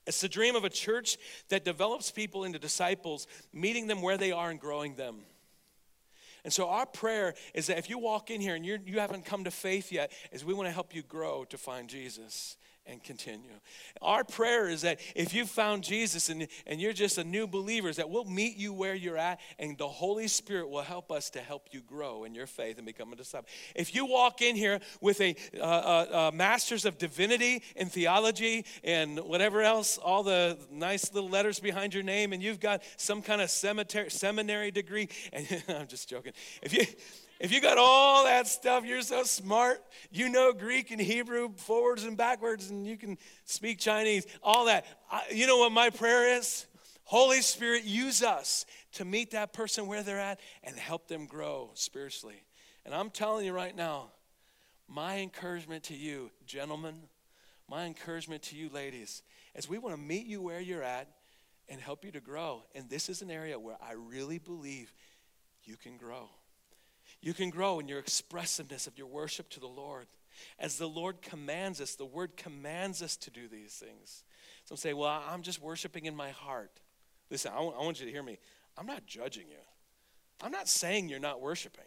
[0.07, 1.19] It's the dream of a church
[1.51, 5.21] that develops people into disciples, meeting them where they are and growing them.
[6.45, 9.13] And so our prayer is that if you walk in here and you're, you have
[9.13, 12.57] not come to faith yet, is we want to help you grow to find Jesus
[12.87, 13.53] and continue.
[14.01, 17.89] Our prayer is that if you found Jesus and, and you're just a new believer,
[17.89, 21.31] is that we'll meet you where you're at and the Holy Spirit will help us
[21.31, 23.49] to help you grow in your faith and become a disciple.
[23.75, 28.65] If you walk in here with a uh, uh, uh, master's of divinity and theology
[28.83, 33.23] and whatever else, all the nice little letters behind your name, and you've got some
[33.23, 36.33] kind of cemetery, seminary degree, and I'm just joking.
[36.63, 36.85] If you
[37.43, 39.83] if you got all that stuff, you're so smart.
[40.13, 44.87] You know Greek and Hebrew forwards and backwards, and you can speak Chinese, all that.
[45.11, 46.67] I, you know what my prayer is?
[47.03, 51.73] Holy Spirit, use us to meet that person where they're at and help them grow
[51.75, 52.41] spiritually.
[52.87, 54.13] And I'm telling you right now,
[54.87, 56.95] my encouragement to you, gentlemen,
[57.69, 59.25] my encouragement to you, ladies,
[59.57, 61.09] is we want to meet you where you're at
[61.69, 62.63] and help you to grow.
[62.77, 64.93] And this is an area where I really believe
[65.65, 66.29] you can grow.
[67.23, 70.07] You can grow in your expressiveness of your worship to the Lord.
[70.59, 74.25] As the Lord commands us, the word commands us to do these things.
[74.65, 76.81] Some say, Well, I'm just worshiping in my heart.
[77.31, 78.39] Listen, I want you to hear me.
[78.77, 79.63] I'm not judging you.
[80.43, 81.85] I'm not saying you're not worshiping.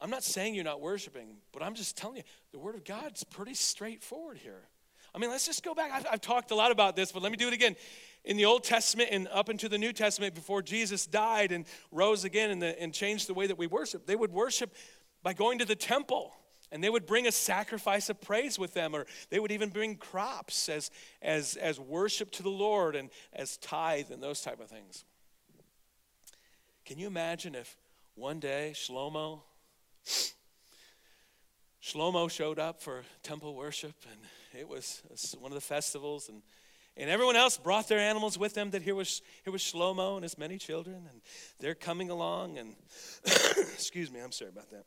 [0.00, 3.22] I'm not saying you're not worshiping, but I'm just telling you, the Word of God's
[3.22, 4.68] pretty straightforward here.
[5.14, 5.92] I mean, let's just go back.
[5.92, 7.76] I've, I've talked a lot about this, but let me do it again
[8.24, 12.24] in the Old Testament and up into the New Testament before Jesus died and rose
[12.24, 14.74] again and, the, and changed the way that we worship, they would worship
[15.22, 16.32] by going to the temple
[16.72, 19.96] and they would bring a sacrifice of praise with them or they would even bring
[19.96, 20.90] crops as,
[21.22, 25.04] as, as worship to the lord and as tithe and those type of things.
[26.84, 27.76] Can you imagine if
[28.14, 29.42] one day shlomo
[31.82, 34.20] shlomo showed up for temple worship and
[34.58, 35.02] it was
[35.38, 36.42] one of the festivals and
[36.96, 38.70] and everyone else brought their animals with them.
[38.70, 41.20] That here was here was Shlomo and his many children, and
[41.58, 42.58] they're coming along.
[42.58, 42.76] And
[43.24, 44.84] excuse me, I'm sorry about that.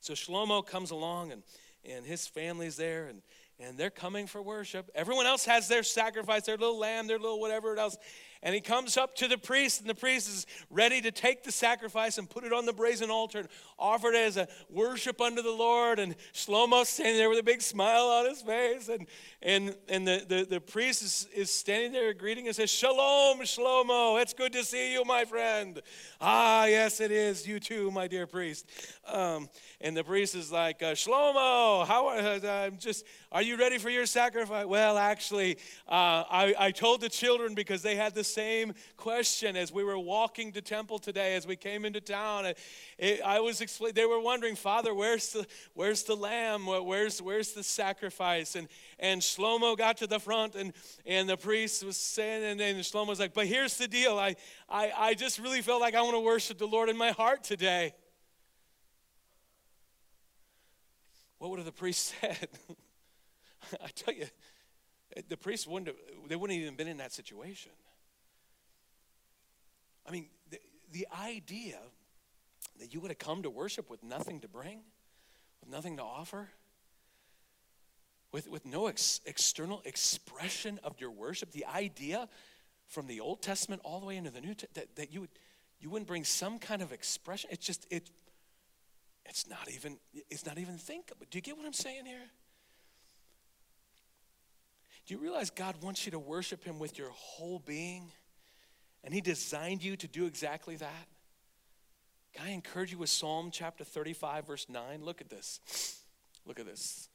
[0.00, 1.42] So Shlomo comes along, and
[1.84, 3.22] and his family's there, and
[3.58, 4.90] and they're coming for worship.
[4.94, 7.96] Everyone else has their sacrifice, their little lamb, their little whatever else.
[8.42, 11.52] And he comes up to the priest, and the priest is ready to take the
[11.52, 15.42] sacrifice and put it on the brazen altar and offer it as a worship unto
[15.42, 15.98] the Lord.
[15.98, 18.88] And Shlomo's standing there with a big smile on his face.
[18.88, 19.06] And,
[19.42, 24.20] and, and the, the, the priest is, is standing there greeting and says, Shalom, Shlomo.
[24.20, 25.80] It's good to see you, my friend.
[26.20, 27.46] Ah, yes, it is.
[27.46, 28.66] You too, my dear priest.
[29.06, 29.48] Um,
[29.80, 33.90] and the priest is like, uh, Shlomo, how, uh, I'm just, are you ready for
[33.90, 34.66] your sacrifice?
[34.66, 35.56] Well, actually,
[35.88, 39.98] uh, I, I told the children because they had the same question as we were
[39.98, 42.52] walking to temple today, as we came into town.
[42.98, 46.66] It, I was explaining, they were wondering, Father, where's the, where's the lamb?
[46.66, 48.56] Where's, where's the sacrifice?
[48.56, 50.72] And, and Shlomo got to the front, and,
[51.04, 54.18] and the priest was saying, and then Shlomo was like, but here's the deal.
[54.18, 54.36] I,
[54.68, 57.44] I, I just really felt like I want to worship the Lord in my heart
[57.44, 57.94] today.
[61.38, 62.48] What would have the priest said?
[63.82, 64.26] I tell you,
[65.28, 65.96] the priests wouldn't have,
[66.28, 67.72] they wouldn't have even been in that situation.
[70.06, 70.58] I mean, the,
[70.92, 71.78] the idea
[72.78, 74.80] that you would have come to worship with nothing to bring,
[75.60, 76.48] with nothing to offer,
[78.32, 82.28] with, with no ex- external expression of your worship, the idea
[82.86, 85.30] from the Old Testament all the way into the New Testament that, that you would
[85.78, 87.50] you wouldn't bring some kind of expression.
[87.52, 88.10] It's just it
[89.24, 89.98] it's not even
[90.30, 91.26] it's not even thinkable.
[91.30, 92.24] Do you get what I'm saying here?
[95.06, 98.10] Do you realize God wants you to worship him with your whole being?
[99.06, 101.08] And he designed you to do exactly that.
[102.34, 105.04] Can I encourage you with Psalm chapter 35, verse 9?
[105.04, 105.60] Look at this.
[106.44, 107.08] Look at this.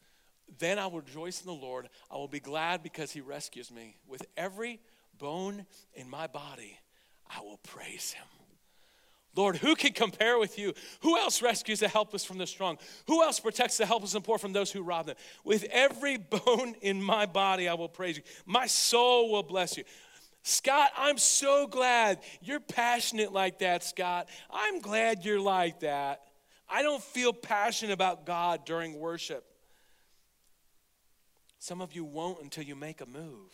[0.58, 1.90] Then I will rejoice in the Lord.
[2.10, 3.98] I will be glad because he rescues me.
[4.08, 4.80] With every
[5.20, 6.80] bone in my body,
[7.30, 8.26] I will praise him.
[9.36, 10.74] Lord, who can compare with you?
[11.02, 12.78] Who else rescues the helpless from the strong?
[13.08, 15.16] Who else protects the helpless and poor from those who rob them?
[15.44, 18.24] With every bone in my body, I will praise you.
[18.46, 19.84] My soul will bless you.
[20.44, 24.28] Scott, I'm so glad you're passionate like that, Scott.
[24.50, 26.22] I'm glad you're like that.
[26.68, 29.46] I don't feel passionate about God during worship.
[31.60, 33.52] Some of you won't until you make a move.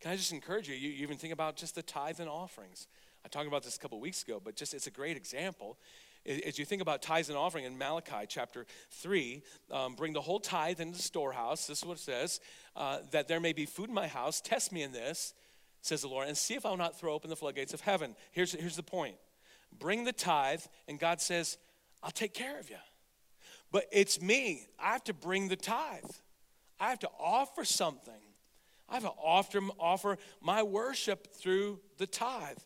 [0.00, 0.76] can I just encourage you?
[0.76, 2.86] You, even think about just the tithe and offerings.
[3.24, 5.78] I talked about this a couple weeks ago, but just it's a great example.
[6.26, 10.38] As you think about tithes and offering in Malachi chapter 3, um, bring the whole
[10.38, 11.66] tithe into the storehouse.
[11.66, 12.40] This is what it says
[12.76, 14.40] uh, that there may be food in my house.
[14.40, 15.32] Test me in this,
[15.80, 18.14] says the Lord, and see if I will not throw open the floodgates of heaven.
[18.32, 19.16] Here's, here's the point
[19.78, 21.56] bring the tithe, and God says,
[22.02, 22.76] I'll take care of you.
[23.72, 24.66] But it's me.
[24.78, 26.10] I have to bring the tithe,
[26.78, 28.14] I have to offer something.
[28.90, 32.58] I have to offer, offer my worship through the tithe.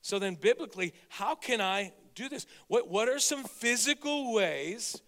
[0.00, 2.46] So then, biblically, how can I do this?
[2.68, 5.00] What, what are some physical ways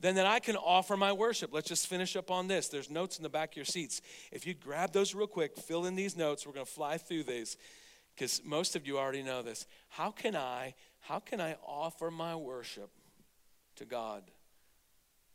[0.00, 1.52] then that I can offer my worship?
[1.52, 2.68] Let's just finish up on this.
[2.68, 4.02] There's notes in the back of your seats.
[4.30, 6.46] If you grab those real quick, fill in these notes.
[6.46, 7.56] We're going to fly through these
[8.14, 9.66] because most of you already know this.
[9.88, 12.90] How can I how can I offer my worship
[13.76, 14.24] to God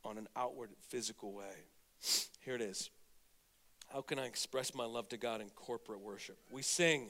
[0.04, 1.54] on an outward physical way?
[2.41, 2.89] Here it is.
[3.94, 6.38] How can I express my love to God in corporate worship?
[6.52, 7.10] We sing.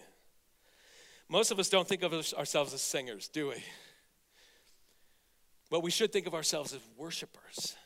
[1.32, 3.64] Most of us don't think of ourselves as singers, do we?
[5.70, 7.78] But we should think of ourselves as worshipers.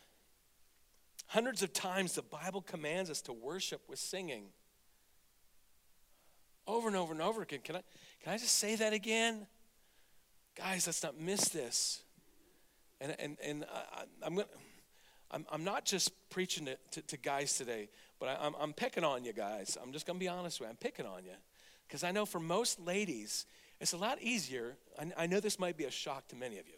[1.27, 4.45] Hundreds of times the Bible commands us to worship with singing.
[6.65, 7.59] Over and over and over again.
[7.63, 7.81] Can I,
[8.23, 9.45] can I just say that again?
[10.57, 12.01] Guys, let's not miss this.
[12.99, 14.47] And, and, and I, am gonna,
[15.29, 19.03] I'm, I'm not just preaching to, to, to guys today, but I, I'm, I'm picking
[19.03, 19.77] on you guys.
[19.79, 20.71] I'm just going to be honest with you.
[20.71, 21.35] I'm picking on you.
[21.87, 23.45] Because I know for most ladies,
[23.79, 24.77] it's a lot easier.
[24.99, 26.75] I, I know this might be a shock to many of you,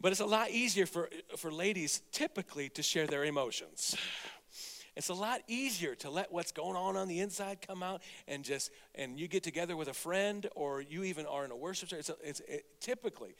[0.00, 3.96] but it's a lot easier for, for ladies typically to share their emotions.
[4.96, 8.44] It's a lot easier to let what's going on on the inside come out and
[8.44, 11.88] just, and you get together with a friend or you even are in a worship
[11.88, 12.08] service.
[12.08, 13.36] It's, it's it, typically.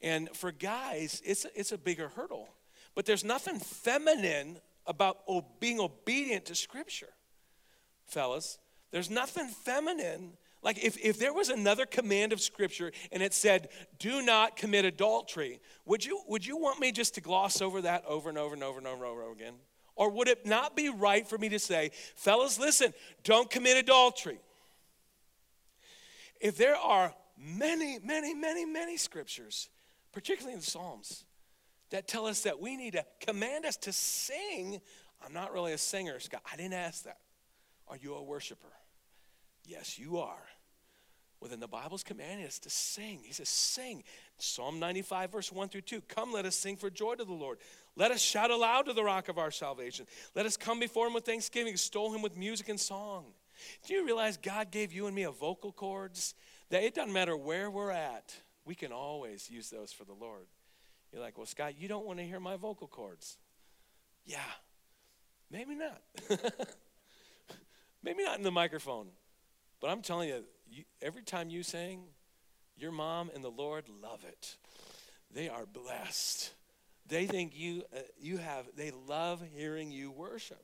[0.00, 2.48] And for guys, it's, it's a bigger hurdle.
[2.94, 5.18] But there's nothing feminine about
[5.58, 7.10] being obedient to Scripture,
[8.06, 8.58] fellas.
[8.90, 10.32] There's nothing feminine.
[10.62, 14.84] Like if, if there was another command of scripture and it said, do not commit
[14.84, 18.54] adultery, would you, would you want me just to gloss over that over and over
[18.54, 19.54] and over and over and over again?
[19.96, 22.92] Or would it not be right for me to say, fellas, listen,
[23.24, 24.38] don't commit adultery?
[26.40, 29.68] If there are many, many, many, many scriptures,
[30.12, 31.24] particularly in the Psalms,
[31.90, 34.80] that tell us that we need to command us to sing.
[35.24, 36.42] I'm not really a singer, Scott.
[36.50, 37.18] I didn't ask that.
[37.88, 38.68] Are you a worshiper?
[39.70, 40.42] Yes, you are.
[41.40, 43.20] Well, then the Bible's commanding us to sing.
[43.22, 44.02] He says, sing.
[44.36, 46.00] Psalm 95, verse 1 through 2.
[46.02, 47.58] Come, let us sing for joy to the Lord.
[47.94, 50.06] Let us shout aloud to the rock of our salvation.
[50.34, 53.26] Let us come before him with thanksgiving, extol him with music and song.
[53.86, 56.34] Do you realize God gave you and me a vocal cords?
[56.70, 60.46] That it doesn't matter where we're at, we can always use those for the Lord.
[61.12, 63.38] You're like, well, Scott, you don't want to hear my vocal cords.
[64.26, 64.38] Yeah,
[65.50, 66.02] maybe not.
[68.02, 69.08] maybe not in the microphone.
[69.80, 72.02] But I'm telling you, you, every time you sing,
[72.76, 74.56] your mom and the Lord love it.
[75.32, 76.52] They are blessed.
[77.06, 80.62] They think you, uh, you have, they love hearing you worship.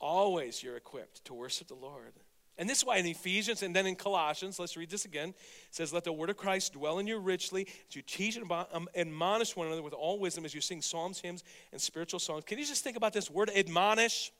[0.00, 2.12] Always you're equipped to worship the Lord.
[2.58, 5.30] And this is why in Ephesians and then in Colossians, let's read this again.
[5.30, 5.34] It
[5.70, 8.86] says, Let the word of Christ dwell in you richly, as you teach and um,
[8.94, 12.44] admonish one another with all wisdom as you sing psalms, hymns, and spiritual songs.
[12.44, 14.30] Can you just think about this word admonish?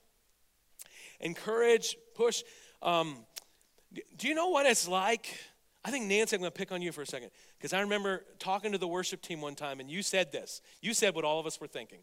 [1.19, 2.43] Encourage, push.
[2.83, 3.25] Um,
[4.17, 5.37] do you know what it's like?
[5.83, 8.23] I think Nancy, I'm going to pick on you for a second because I remember
[8.39, 10.61] talking to the worship team one time and you said this.
[10.81, 11.99] You said what all of us were thinking.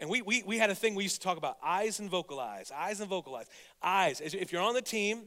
[0.00, 2.70] And we, we, we had a thing we used to talk about eyes and vocalize,
[2.72, 3.46] eyes and vocalize.
[3.82, 4.20] Eyes.
[4.20, 5.24] If you're on the team,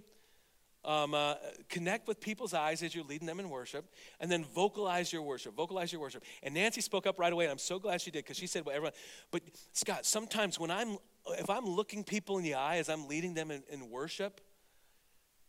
[0.84, 1.36] um, uh,
[1.70, 3.86] connect with people's eyes as you're leading them in worship,
[4.20, 5.56] and then vocalize your worship.
[5.56, 6.24] Vocalize your worship.
[6.44, 8.66] And Nancy spoke up right away, and I'm so glad she did because she said,
[8.66, 8.94] "Well, everyone."
[9.32, 9.42] But
[9.74, 10.98] Scott, sometimes when I'm,
[11.40, 14.40] if I'm looking people in the eye as I'm leading them in, in worship,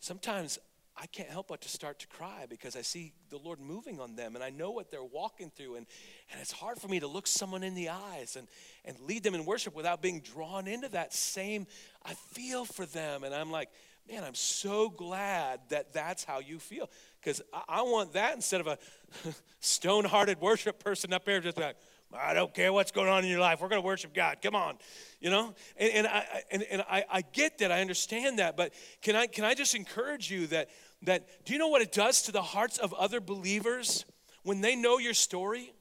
[0.00, 0.58] sometimes
[1.00, 4.16] I can't help but to start to cry because I see the Lord moving on
[4.16, 5.76] them and I know what they're walking through.
[5.76, 5.86] And,
[6.32, 8.48] and it's hard for me to look someone in the eyes and,
[8.84, 11.66] and lead them in worship without being drawn into that same,
[12.04, 13.22] I feel for them.
[13.22, 13.68] And I'm like,
[14.10, 16.90] man, I'm so glad that that's how you feel
[17.20, 18.78] because I, I, want that instead of a
[19.60, 21.76] stone hearted worship person up here just like,
[22.16, 23.60] I don't care what's going on in your life.
[23.60, 24.38] We're going to worship God.
[24.42, 24.78] Come on,
[25.20, 25.54] you know.
[25.76, 27.70] And, and I and, and I, I get that.
[27.70, 28.56] I understand that.
[28.56, 30.70] But can I can I just encourage you that
[31.02, 34.06] that do you know what it does to the hearts of other believers
[34.42, 35.72] when they know your story?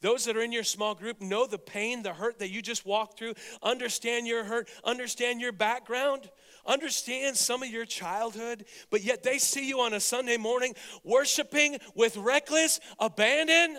[0.00, 2.84] Those that are in your small group know the pain, the hurt that you just
[2.84, 6.28] walked through, understand your hurt, understand your background,
[6.66, 10.74] understand some of your childhood, but yet they see you on a Sunday morning
[11.04, 13.78] worshiping with reckless abandon.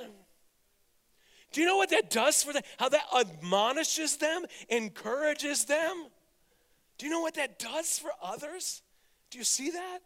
[1.54, 2.64] Do you know what that does for them?
[2.78, 6.08] How that admonishes them, encourages them?
[6.98, 8.82] Do you know what that does for others?
[9.30, 10.00] Do you see that?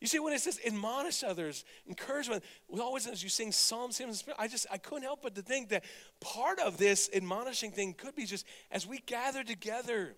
[0.00, 4.22] You see, when it says admonish others, encouragement, we always, as you sing psalms, hymns,
[4.38, 5.84] I just, I couldn't help but to think that
[6.20, 10.14] part of this admonishing thing could be just as we gather together,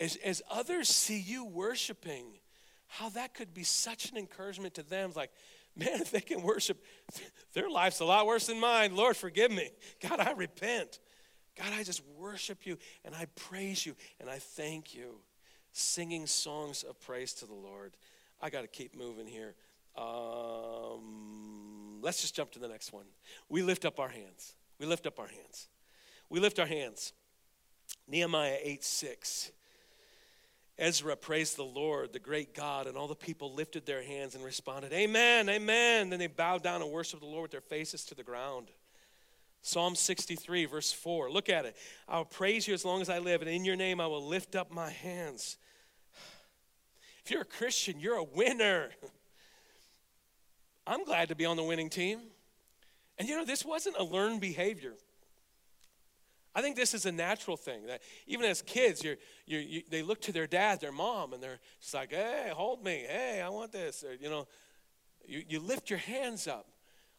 [0.00, 2.26] as, as others see you worshiping,
[2.86, 5.12] how that could be such an encouragement to them.
[5.14, 5.32] Like,
[5.76, 6.82] man, if they can worship,
[7.52, 8.94] their life's a lot worse than mine.
[8.94, 9.70] Lord, forgive me.
[10.00, 11.00] God, I repent.
[11.56, 15.20] God, I just worship you and I praise you and I thank you.
[15.72, 17.96] Singing songs of praise to the Lord.
[18.40, 19.54] I got to keep moving here.
[19.96, 23.06] Um, let's just jump to the next one.
[23.48, 24.54] We lift up our hands.
[24.78, 25.68] We lift up our hands.
[26.28, 27.12] We lift our hands.
[28.08, 29.52] Nehemiah 8 6.
[30.78, 34.44] Ezra praised the Lord, the great God, and all the people lifted their hands and
[34.44, 36.10] responded, Amen, Amen.
[36.10, 38.68] Then they bowed down and worshiped the Lord with their faces to the ground.
[39.62, 41.30] Psalm 63, verse 4.
[41.30, 41.76] Look at it.
[42.08, 44.56] I'll praise you as long as I live, and in your name I will lift
[44.56, 45.56] up my hands.
[47.24, 48.90] If you're a Christian, you're a winner.
[50.86, 52.20] I'm glad to be on the winning team.
[53.16, 54.94] And you know, this wasn't a learned behavior.
[56.54, 60.02] I think this is a natural thing that even as kids, you're, you're, you, they
[60.02, 63.04] look to their dad, their mom, and they're just like, hey, hold me.
[63.08, 64.04] Hey, I want this.
[64.04, 64.46] Or, you know,
[65.26, 66.68] you, you lift your hands up.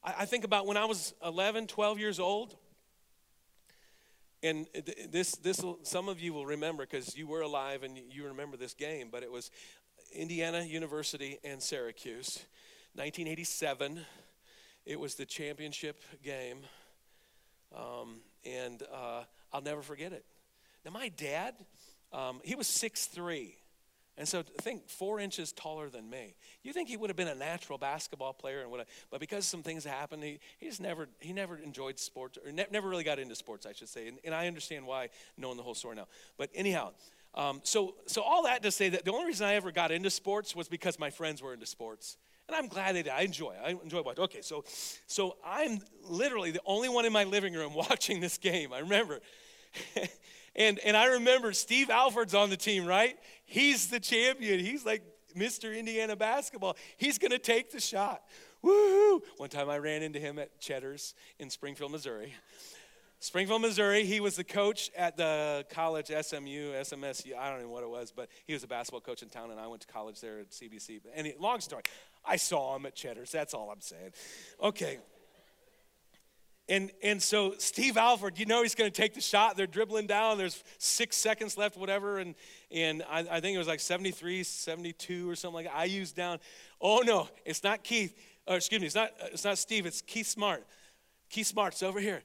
[0.04, 2.56] I, I think about when I was 11, 12 years old.
[4.42, 4.68] And
[5.10, 8.76] this, this some of you will remember because you were alive and you remember this
[8.76, 9.50] game, but it was
[10.14, 12.46] Indiana University and Syracuse,
[12.94, 14.02] 1987.
[14.86, 16.60] It was the championship game.
[17.76, 20.26] Um, and uh, I'll never forget it.
[20.84, 21.56] Now, my dad,
[22.14, 23.56] um, he was six three,
[24.18, 26.36] and so think four inches taller than me.
[26.64, 28.72] You think he would have been a natural basketball player, and
[29.10, 32.68] but because some things happened, he, he just never he never enjoyed sports, or ne-
[32.72, 34.08] never really got into sports, I should say.
[34.08, 36.08] And, and, I understand why, knowing the whole story now.
[36.38, 36.92] But anyhow,
[37.34, 40.10] um, so so all that to say that the only reason I ever got into
[40.10, 42.18] sports was because my friends were into sports.
[42.48, 43.12] And I'm glad they did.
[43.12, 43.56] I enjoy.
[43.64, 44.24] I enjoy watching.
[44.26, 44.64] Okay, so
[45.08, 48.74] so I'm literally the only one in my living room watching this game.
[48.74, 49.20] I remember.
[50.56, 53.18] and and I remember Steve Alford's on the team, right?
[53.46, 54.60] He's the champion.
[54.60, 55.04] He's like
[55.36, 55.78] Mr.
[55.78, 56.78] Indiana basketball.
[56.98, 58.24] He's gonna take the shot.
[58.64, 59.22] Woohoo!
[59.38, 62.34] One time I ran into him at Cheddar's in Springfield, Missouri.
[63.20, 64.06] Springfield, Missouri.
[64.06, 67.36] He was the coach at the college, SMU, SMSU.
[67.36, 69.52] I don't even know what it was, but he was a basketball coach in town,
[69.52, 71.02] and I went to college there at CBC.
[71.04, 71.84] But any, long story.
[72.28, 73.32] I saw him at Cheddar's.
[73.32, 74.12] That's all I'm saying.
[74.62, 75.00] Okay.
[76.68, 79.56] And, and so Steve Alford, you know he's going to take the shot.
[79.56, 80.40] They're dribbling down.
[80.40, 82.18] There's six seconds left, whatever.
[82.18, 82.34] And,
[82.72, 85.76] and I, I think it was like 73, 72 or something like that.
[85.76, 86.40] I used down.
[86.82, 88.18] Oh, no, it's not Keith.
[88.48, 89.86] Or excuse me, it's not, uh, it's not Steve.
[89.86, 90.66] It's Keith Smart.
[91.30, 92.24] Keith Smart's over here.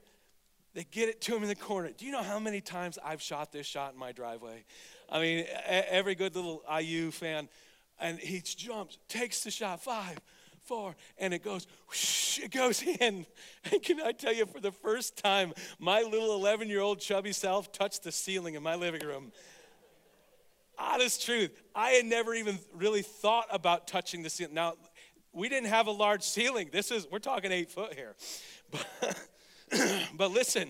[0.73, 1.91] They get it to him in the corner.
[1.95, 4.63] Do you know how many times I've shot this shot in my driveway?
[5.09, 7.49] I mean, every good little IU fan
[8.01, 10.19] and he jumps, takes the shot, five,
[10.63, 13.25] four, and it goes, whoosh, it goes in.
[13.71, 17.31] And can I tell you, for the first time, my little 11 year old chubby
[17.31, 19.31] self touched the ceiling in my living room.
[20.77, 24.55] Honest truth, I had never even really thought about touching the ceiling.
[24.55, 24.73] Now,
[25.31, 26.69] we didn't have a large ceiling.
[26.71, 28.15] This is, we're talking eight foot here.
[28.71, 29.27] But,
[30.17, 30.69] but listen,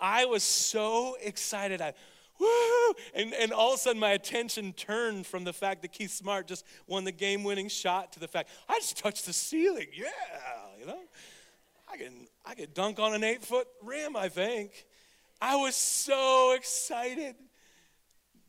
[0.00, 1.80] I was so excited.
[1.80, 1.92] I,
[2.38, 2.94] woo!
[3.14, 6.46] And, and all of a sudden, my attention turned from the fact that Keith Smart
[6.46, 9.88] just won the game winning shot to the fact I just touched the ceiling.
[9.94, 10.08] Yeah,
[10.78, 11.00] you know?
[11.88, 12.12] I can,
[12.44, 14.86] I can dunk on an eight foot rim, I think.
[15.40, 17.36] I was so excited.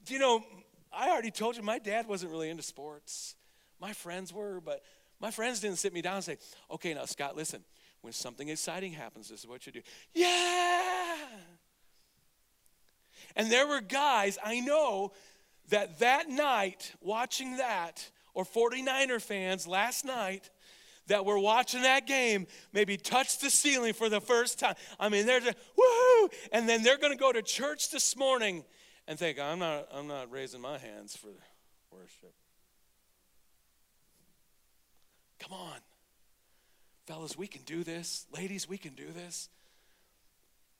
[0.08, 0.44] You know,
[0.92, 3.36] I already told you my dad wasn't really into sports.
[3.80, 4.82] My friends were, but
[5.20, 6.38] my friends didn't sit me down and say,
[6.72, 7.64] okay, now, Scott, listen,
[8.02, 9.82] when something exciting happens, this is what you do.
[10.14, 11.16] Yeah!
[13.38, 15.14] And there were guys I know
[15.70, 20.50] that that night, watching that, or 49er fans last night,
[21.06, 24.76] that were watching that game maybe touched the ceiling for the first time.
[25.00, 26.34] I mean, they're just, woohoo!
[26.52, 28.66] And then they're going to go to church this morning
[29.08, 31.30] and think, I'm not, I'm not raising my hands for
[31.92, 32.34] worship.
[35.40, 35.78] Come on.
[37.06, 38.26] Fellas, we can do this.
[38.36, 39.48] Ladies, we can do this.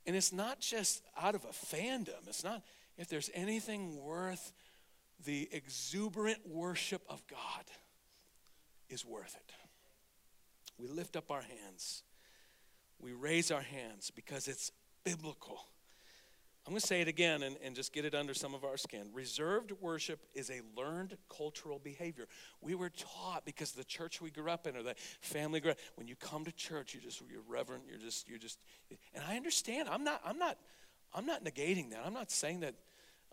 [0.08, 2.28] And it's not just out of a fandom.
[2.28, 2.64] It's not,
[2.98, 4.54] if there's anything worth
[5.26, 7.66] the exuberant worship of God,
[8.90, 9.52] is worth it.
[10.80, 12.04] We lift up our hands.
[13.00, 14.72] We raise our hands because it's
[15.04, 15.60] biblical.
[16.68, 18.76] I'm going to say it again and, and just get it under some of our
[18.76, 19.08] skin.
[19.14, 22.28] Reserved worship is a learned cultural behavior.
[22.60, 25.78] We were taught because the church we grew up in or the family grew up,
[25.96, 28.60] when you come to church, you're just you're reverent, you're just you're just
[29.16, 29.88] and I understand.
[29.88, 30.58] I'm not I'm not
[31.16, 32.02] I'm not negating that.
[32.06, 32.76] I'm not saying that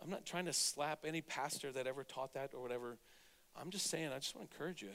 [0.00, 2.98] I'm not trying to slap any pastor that ever taught that or whatever.
[3.60, 4.90] I'm just saying, I just want to encourage you.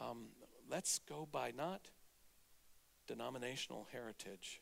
[0.00, 0.26] Um,
[0.70, 1.80] let's go by not
[3.08, 4.60] denominational heritage,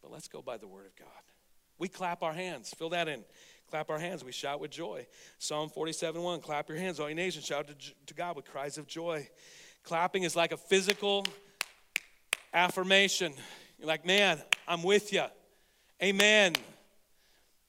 [0.00, 1.31] but let's go by the Word of God.
[1.82, 2.72] We clap our hands.
[2.78, 3.24] Fill that in.
[3.68, 4.22] Clap our hands.
[4.22, 5.04] We shout with joy.
[5.40, 6.40] Psalm 47 1.
[6.40, 7.44] Clap your hands, all you nations.
[7.44, 7.74] Shout to,
[8.06, 9.28] to God with cries of joy.
[9.82, 11.26] Clapping is like a physical
[12.54, 13.32] affirmation.
[13.80, 15.24] You're like, man, I'm with you.
[16.00, 16.52] Amen.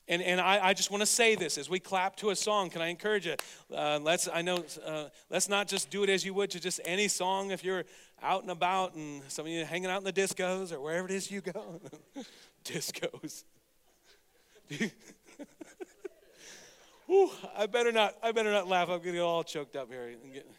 [0.07, 2.69] And, and I, I just want to say this as we clap to a song.
[2.69, 3.35] Can I encourage you?
[3.75, 6.79] Uh, let's I know uh, let's not just do it as you would to just
[6.85, 7.49] any song.
[7.49, 7.85] If you're
[8.21, 11.13] out and about and some of you hanging out in the discos or wherever it
[11.15, 11.81] is you go,
[12.63, 13.43] discos.
[17.09, 18.15] Ooh, I better not.
[18.23, 18.89] I better not laugh.
[18.89, 20.49] I'm gonna all choked up here and get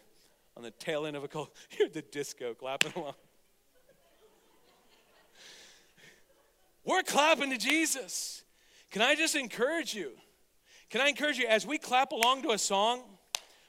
[0.57, 1.49] on the tail end of a cold.
[1.69, 3.15] Hear the disco clapping along.
[6.85, 8.43] We're clapping to Jesus.
[8.91, 10.12] Can I just encourage you?
[10.91, 13.03] Can I encourage you as we clap along to a song?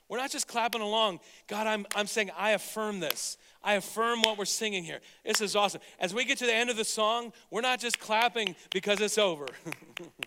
[0.08, 1.20] We're not just clapping along.
[1.48, 3.38] God, I'm, I'm saying, I affirm this.
[3.64, 5.00] I affirm what we're singing here.
[5.26, 5.82] This is awesome.
[6.00, 9.18] As we get to the end of the song, we're not just clapping because it's
[9.18, 9.48] over.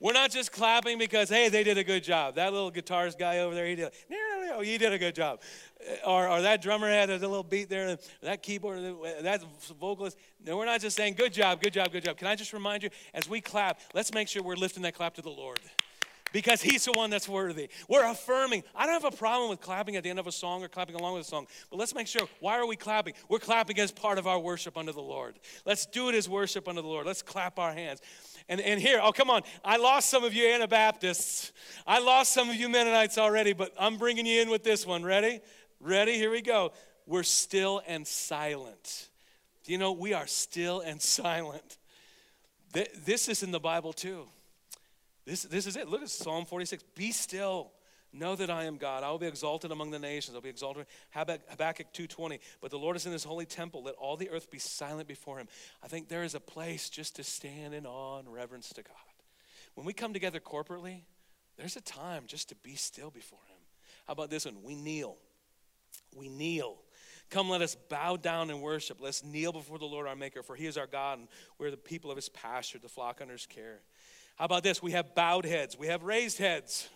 [0.00, 2.36] we're not just clapping because, hey, they did a good job.
[2.36, 5.14] That little guitarist guy over there, he did, no, no, no, he did a good
[5.14, 5.40] job.
[5.80, 9.42] Uh, or, or that drummer had a little beat there, that keyboard, uh, that
[9.80, 10.16] vocalist.
[10.44, 12.16] No, we're not just saying, good job, good job, good job.
[12.16, 15.14] Can I just remind you, as we clap, let's make sure we're lifting that clap
[15.14, 15.58] to the Lord
[16.32, 17.68] because he's the one that's worthy.
[17.88, 18.64] We're affirming.
[18.74, 20.94] I don't have a problem with clapping at the end of a song or clapping
[20.94, 23.14] along with a song, but let's make sure why are we clapping?
[23.28, 25.38] We're clapping as part of our worship unto the Lord.
[25.64, 27.06] Let's do it as worship unto the Lord.
[27.06, 28.00] Let's clap our hands.
[28.48, 29.42] And, and here, oh, come on.
[29.64, 31.52] I lost some of you Anabaptists.
[31.86, 35.02] I lost some of you Mennonites already, but I'm bringing you in with this one.
[35.02, 35.40] Ready?
[35.80, 36.14] Ready?
[36.14, 36.72] Here we go.
[37.06, 39.08] We're still and silent.
[39.64, 41.78] Do you know we are still and silent?
[42.72, 44.26] This is in the Bible too.
[45.28, 45.88] This, this is it.
[45.88, 46.82] Look at Psalm 46.
[46.94, 47.72] Be still.
[48.14, 49.02] Know that I am God.
[49.02, 50.34] I will be exalted among the nations.
[50.34, 50.86] I'll be exalted.
[51.10, 52.38] Habakkuk 2.20.
[52.62, 53.82] But the Lord is in his holy temple.
[53.82, 55.46] Let all the earth be silent before him.
[55.82, 58.96] I think there is a place just to stand in awe and reverence to God.
[59.74, 61.02] When we come together corporately,
[61.58, 63.60] there's a time just to be still before him.
[64.06, 64.62] How about this one?
[64.62, 65.18] We kneel.
[66.16, 66.78] We kneel.
[67.28, 68.96] Come, let us bow down and worship.
[68.98, 71.76] Let's kneel before the Lord our Maker, for he is our God, and we're the
[71.76, 73.80] people of his pasture, the flock under his care.
[74.38, 74.80] How about this?
[74.80, 76.88] We have bowed heads, we have raised heads.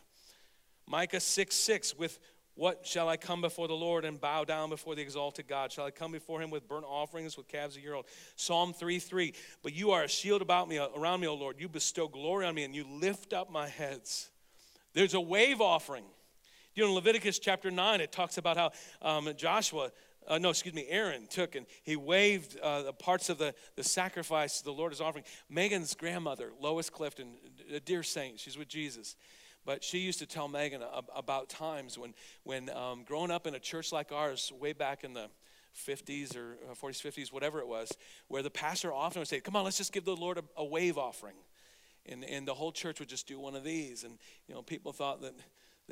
[0.86, 2.18] Micah 6 6, with
[2.55, 5.72] what shall I come before the Lord and bow down before the exalted God?
[5.72, 8.07] Shall I come before him with burnt offerings, with calves a year old?
[8.36, 9.32] Psalm 3 3.
[9.62, 11.57] But you are a shield about me, around me, O Lord.
[11.59, 14.30] You bestow glory on me, and you lift up my heads.
[14.93, 16.05] There's a wave offering.
[16.74, 18.70] You know, in Leviticus chapter 9, it talks about how
[19.01, 19.90] um, Joshua
[20.28, 23.84] uh, no, excuse me, Aaron took and he waved uh, the parts of the, the
[23.84, 25.24] sacrifice the Lord is offering.
[25.48, 27.34] Megan's grandmother, Lois Clifton,
[27.72, 29.16] a dear saint, she's with Jesus.
[29.64, 30.82] But she used to tell Megan
[31.14, 35.14] about times when, when um, growing up in a church like ours, way back in
[35.14, 35.28] the
[35.86, 37.92] 50s or 40s, uh, 50s, whatever it was,
[38.28, 40.64] where the pastor often would say, Come on, let's just give the Lord a, a
[40.64, 41.36] wave offering.
[42.06, 44.02] And, and the whole church would just do one of these.
[44.02, 44.18] And,
[44.48, 45.34] you know, people thought that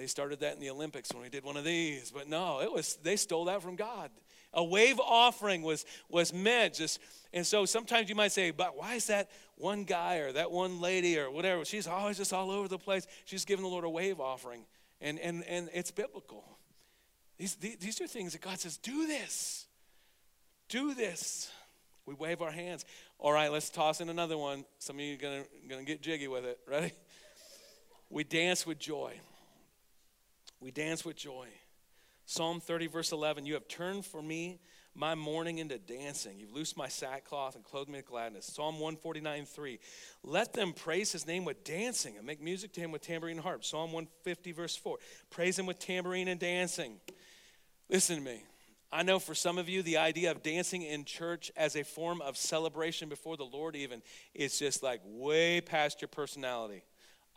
[0.00, 2.72] they started that in the Olympics when we did one of these, but no, it
[2.72, 4.10] was they stole that from God.
[4.54, 6.98] A wave offering was was meant just,
[7.34, 10.80] and so sometimes you might say, but why is that one guy or that one
[10.80, 11.66] lady or whatever?
[11.66, 13.06] She's always just all over the place.
[13.26, 14.64] She's giving the Lord a wave offering,
[15.02, 16.44] and and and it's biblical.
[17.36, 19.66] These these are things that God says, do this,
[20.68, 21.50] do this.
[22.06, 22.86] We wave our hands.
[23.18, 24.64] All right, let's toss in another one.
[24.78, 26.58] Some of you are gonna gonna get jiggy with it.
[26.66, 26.92] Ready?
[28.08, 29.20] We dance with joy.
[30.60, 31.48] We dance with joy.
[32.26, 34.60] Psalm 30, verse 11 You have turned for me
[34.94, 36.38] my mourning into dancing.
[36.38, 38.46] You've loosed my sackcloth and clothed me with gladness.
[38.46, 39.78] Psalm 149, 3.
[40.22, 43.44] Let them praise his name with dancing and make music to him with tambourine and
[43.44, 43.64] harp.
[43.64, 44.98] Psalm 150, verse 4.
[45.30, 47.00] Praise him with tambourine and dancing.
[47.88, 48.42] Listen to me.
[48.92, 52.20] I know for some of you, the idea of dancing in church as a form
[52.20, 54.02] of celebration before the Lord, even,
[54.34, 56.82] is just like way past your personality.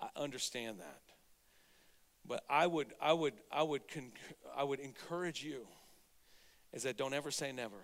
[0.02, 1.03] I understand that.
[2.26, 3.82] But I would, I would, I would,
[4.56, 5.68] I would encourage you
[6.72, 7.76] is that don't ever say never.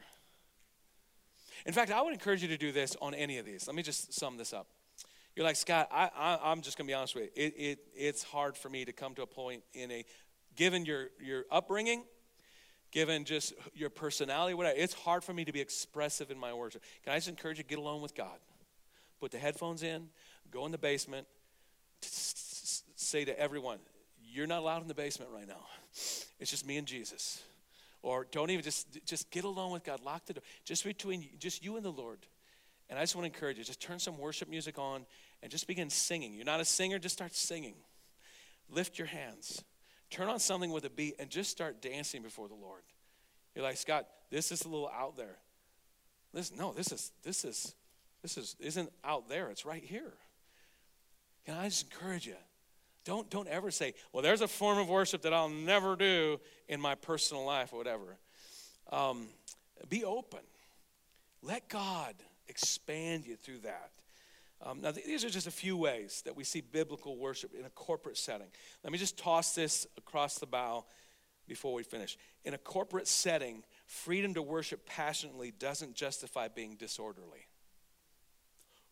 [1.66, 3.68] In fact, I would encourage you to do this on any of these.
[3.68, 4.68] Let me just sum this up.
[5.36, 7.30] You're like, Scott, I, I, am just going to be honest with you.
[7.36, 10.04] It, it, it's hard for me to come to a point in a,
[10.56, 12.04] given your, your upbringing,
[12.92, 16.82] given just your personality, whatever, it's hard for me to be expressive in my worship.
[17.04, 18.40] Can I just encourage you to get alone with God?
[19.20, 20.08] Put the headphones in,
[20.50, 21.28] go in the basement,
[22.02, 23.80] say to everyone,
[24.32, 25.66] you're not allowed in the basement right now.
[26.40, 27.42] It's just me and Jesus.
[28.02, 30.02] Or don't even just just get alone with God.
[30.04, 30.44] Lock the door.
[30.64, 32.20] Just between just you and the Lord.
[32.90, 35.06] And I just want to encourage you just turn some worship music on
[35.44, 36.34] and just begin singing.
[36.34, 37.76] You're not a singer, just start singing.
[38.70, 39.64] Lift your hands.
[40.10, 42.82] Turn on something with a beat and just start dancing before the Lord.
[43.54, 45.38] You're like, Scott, this is a little out there.
[46.34, 47.76] Listen, no, this is this is
[48.22, 50.14] this is isn't out there, it's right here.
[51.46, 52.36] Can I just encourage you?
[53.10, 56.80] Don't don't ever say, well, there's a form of worship that I'll never do in
[56.80, 58.20] my personal life or whatever.
[58.92, 59.30] Um,
[59.90, 60.42] be open.
[61.42, 62.14] Let God
[62.48, 63.90] expand you through that.
[64.62, 67.70] Um, now, these are just a few ways that we see biblical worship in a
[67.72, 68.50] corporate setting.
[68.84, 70.86] Let me just toss this across the bow
[71.48, 72.16] before we finish.
[72.46, 77.48] In a corporate setting, freedom to worship passionately doesn't justify being disorderly.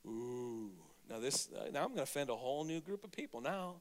[0.08, 0.72] Ooh,
[1.08, 3.76] now this uh, now I'm going to offend a whole new group of people now.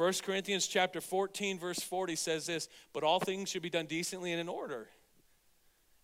[0.00, 4.32] 1 Corinthians chapter 14 verse 40 says this, but all things should be done decently
[4.32, 4.88] and in order.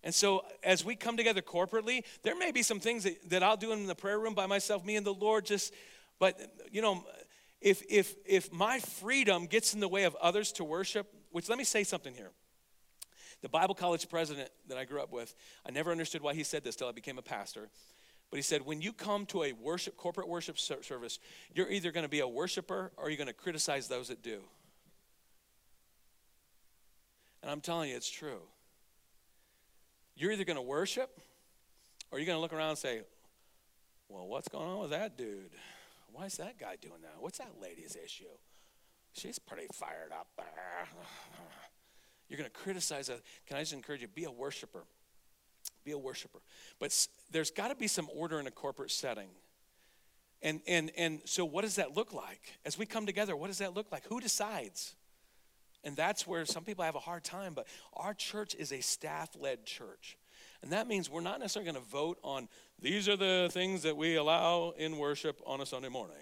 [0.05, 3.57] And so, as we come together corporately, there may be some things that, that I'll
[3.57, 5.73] do in the prayer room by myself, me and the Lord, just,
[6.19, 6.39] but,
[6.71, 7.07] you know,
[7.63, 11.57] if, if, if my freedom gets in the way of others to worship, which let
[11.57, 12.33] me say something here.
[13.41, 15.35] The Bible college president that I grew up with,
[15.67, 17.71] I never understood why he said this till I became a pastor.
[18.31, 21.19] But he said, when you come to a worship, corporate worship service,
[21.55, 24.41] you're either going to be a worshiper or you're going to criticize those that do.
[27.43, 28.41] And I'm telling you, it's true.
[30.17, 31.21] You're either going to worship
[32.11, 33.03] or you're going to look around and say,
[34.09, 35.51] well, what's going on with that dude?
[36.13, 37.15] Why is that guy doing that?
[37.21, 38.25] What's that lady's issue?
[39.13, 40.27] She's pretty fired up.
[42.29, 43.17] You're going to criticize her.
[43.47, 44.09] Can I just encourage you?
[44.09, 44.85] Be a worshiper.
[45.87, 46.41] Be a worshiper.
[46.81, 49.29] But there's got to be some order in a corporate setting.
[50.43, 52.59] And, and, and so, what does that look like?
[52.65, 54.05] As we come together, what does that look like?
[54.09, 54.97] Who decides?
[55.85, 59.31] And that's where some people have a hard time, but our church is a staff
[59.39, 60.19] led church.
[60.61, 62.49] And that means we're not necessarily going to vote on
[62.81, 66.17] these are the things that we allow in worship on a Sunday morning.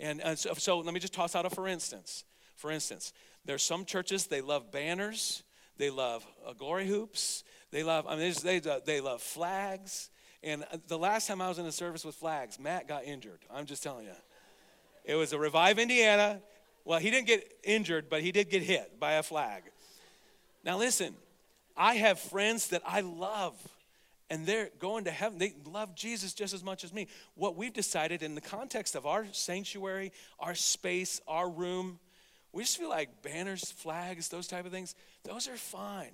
[0.00, 2.24] And, and so, so let me just toss out a for instance.
[2.56, 3.12] For instance,
[3.44, 5.44] there's some churches, they love banners,
[5.80, 10.10] they love uh, glory hoops, they love, I mean, they, they they love flags.
[10.42, 13.40] And uh, the last time I was in a service with flags, Matt got injured.
[13.52, 14.12] I'm just telling you.
[15.04, 16.40] It was a Revive Indiana.
[16.84, 19.62] Well, he didn't get injured, but he did get hit by a flag.
[20.64, 21.14] Now, listen,
[21.76, 23.54] I have friends that I love,
[24.28, 25.38] and they're going to heaven.
[25.38, 27.08] They love Jesus just as much as me.
[27.34, 31.98] What we've decided in the context of our sanctuary, our space, our room,
[32.52, 34.94] we just feel like banners, flags, those type of things,
[35.24, 36.12] those are fine.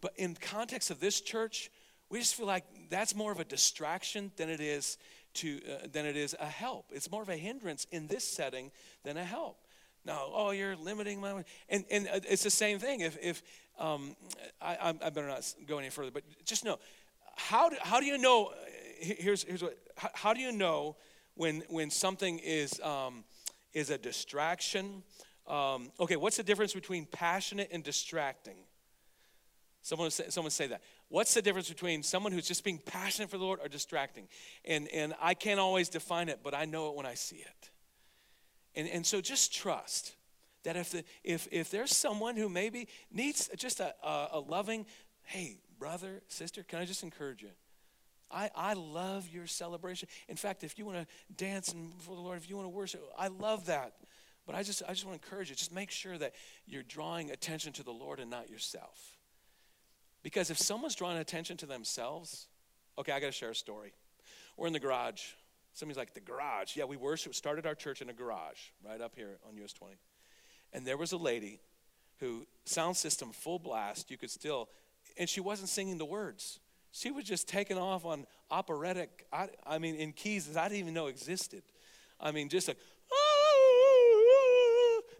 [0.00, 1.70] But in context of this church,
[2.10, 4.98] we just feel like that's more of a distraction than it is
[5.34, 6.86] to uh, than it is a help.
[6.92, 8.70] It's more of a hindrance in this setting
[9.02, 9.58] than a help.
[10.04, 11.44] No, oh, you're limiting my.
[11.68, 13.00] And, and uh, it's the same thing.
[13.00, 13.42] If, if
[13.78, 14.14] um,
[14.60, 16.78] I, I better not go any further, but just know
[17.36, 18.52] how do, how do you know?
[18.98, 20.96] Here's, here's what, how, how do you know
[21.34, 23.24] when, when something is, um,
[23.72, 25.02] is a distraction?
[25.46, 28.56] Um, okay, what's the difference between passionate and distracting?
[29.82, 30.80] Someone say, someone say that.
[31.08, 34.28] What's the difference between someone who's just being passionate for the Lord or distracting?
[34.64, 37.70] And, and I can't always define it, but I know it when I see it.
[38.74, 40.14] And, and so just trust
[40.64, 44.86] that if, the, if, if there's someone who maybe needs just a, a, a loving,
[45.24, 47.50] hey, brother, sister, can I just encourage you?
[48.30, 50.08] I, I love your celebration.
[50.28, 53.02] In fact, if you want to dance for the Lord, if you want to worship,
[53.18, 53.92] I love that.
[54.46, 56.34] But I just, I just want to encourage you, just make sure that
[56.66, 59.16] you're drawing attention to the Lord and not yourself.
[60.22, 62.46] Because if someone's drawing attention to themselves,
[62.98, 63.92] okay, I got to share a story.
[64.56, 65.22] We're in the garage
[65.74, 66.76] Somebody's like, the garage.
[66.76, 69.96] Yeah, we worship, started our church in a garage right up here on US 20.
[70.72, 71.60] And there was a lady
[72.20, 74.68] who, sound system full blast, you could still,
[75.18, 76.60] and she wasn't singing the words.
[76.92, 80.80] She was just taking off on operatic, I, I mean, in keys that I didn't
[80.80, 81.64] even know existed.
[82.20, 82.78] I mean, just like,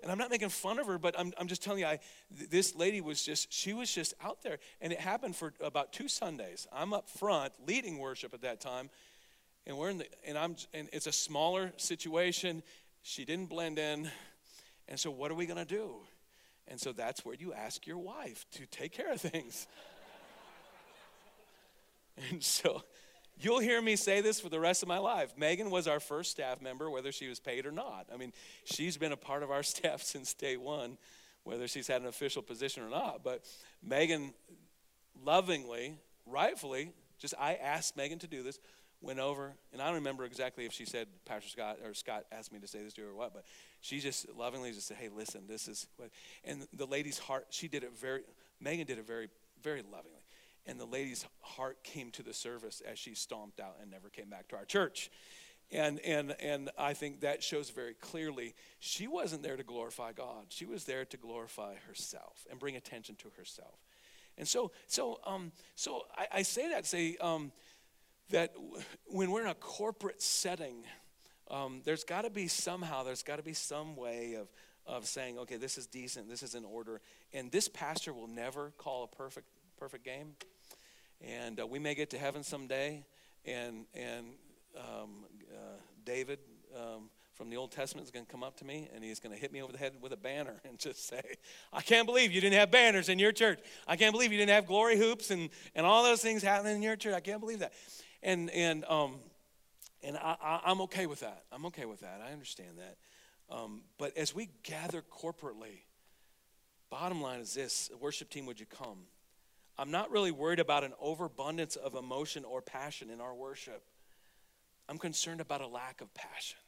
[0.04, 1.98] and I'm not making fun of her, but I'm, I'm just telling you, I,
[2.30, 4.58] this lady was just, she was just out there.
[4.82, 6.66] And it happened for about two Sundays.
[6.70, 8.90] I'm up front leading worship at that time.
[9.66, 12.62] And we're in the and i'm and it's a smaller situation.
[13.02, 14.10] She didn't blend in.
[14.88, 15.94] And so what are we going to do?
[16.68, 19.66] And so that's where you ask your wife to take care of things.
[22.30, 22.84] And so
[23.38, 25.32] you'll hear me say this for the rest of my life.
[25.36, 28.06] Megan was our first staff member whether she was paid or not.
[28.12, 28.32] I mean
[28.64, 30.98] she's been a part of our staff since day one
[31.44, 33.22] whether she's had an official position or not.
[33.22, 33.44] But
[33.82, 34.34] megan
[35.24, 35.94] lovingly
[36.26, 38.58] rightfully just i asked megan to do this
[39.04, 42.52] went over, and I don't remember exactly if she said, Pastor Scott, or Scott asked
[42.52, 43.44] me to say this to her or what, but
[43.80, 46.10] she just lovingly just said, hey, listen, this is what,
[46.44, 48.22] and the lady's heart, she did it very,
[48.60, 49.28] Megan did it very,
[49.62, 50.23] very lovingly.
[50.66, 54.30] And the lady's heart came to the service as she stomped out and never came
[54.30, 55.10] back to our church.
[55.72, 60.46] And, and, and I think that shows very clearly she wasn't there to glorify God.
[60.48, 63.74] She was there to glorify herself and bring attention to herself.
[64.36, 67.52] And so, so, um, so I, I say that, say um,
[68.30, 68.52] that
[69.06, 70.84] when we're in a corporate setting,
[71.50, 74.48] um, there's got to be somehow, there's got to be some way of,
[74.86, 77.00] of saying, okay, this is decent, this is in order.
[77.32, 80.34] And this pastor will never call a perfect, perfect game.
[81.20, 83.04] And uh, we may get to heaven someday,
[83.44, 84.26] and, and
[84.76, 86.38] um, uh, David
[86.76, 89.34] um, from the Old Testament is going to come up to me and he's going
[89.34, 91.22] to hit me over the head with a banner and just say,
[91.72, 93.58] I can't believe you didn't have banners in your church.
[93.86, 96.82] I can't believe you didn't have glory hoops and, and all those things happening in
[96.82, 97.14] your church.
[97.14, 97.72] I can't believe that.
[98.22, 99.16] And, and, um,
[100.02, 101.44] and I, am okay with that.
[101.52, 102.20] I'm okay with that.
[102.26, 103.54] I understand that.
[103.54, 105.82] Um, but as we gather corporately,
[106.90, 108.98] bottom line is this worship team, would you come?
[109.78, 113.82] I'm not really worried about an overabundance of emotion or passion in our worship.
[114.88, 116.58] I'm concerned about a lack of passion.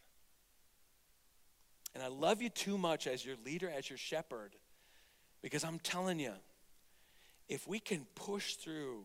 [1.94, 4.56] And I love you too much as your leader, as your shepherd,
[5.40, 6.32] because I'm telling you,
[7.48, 9.04] if we can push through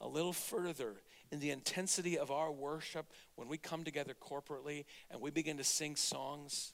[0.00, 0.94] a little further
[1.32, 5.64] in the intensity of our worship when we come together corporately and we begin to
[5.64, 6.72] sing songs,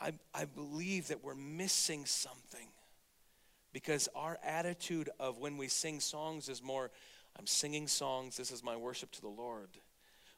[0.00, 2.68] I, I believe that we're missing something
[3.72, 6.90] because our attitude of when we sing songs is more,
[7.38, 9.68] I'm singing songs, this is my worship to the Lord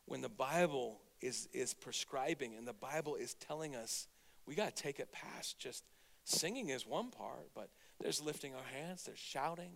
[0.07, 4.07] when the Bible is, is prescribing and the Bible is telling us
[4.47, 5.85] we got to take it past just
[6.25, 7.71] singing is one part, but
[8.01, 9.73] there's lifting our hands, there's shouting,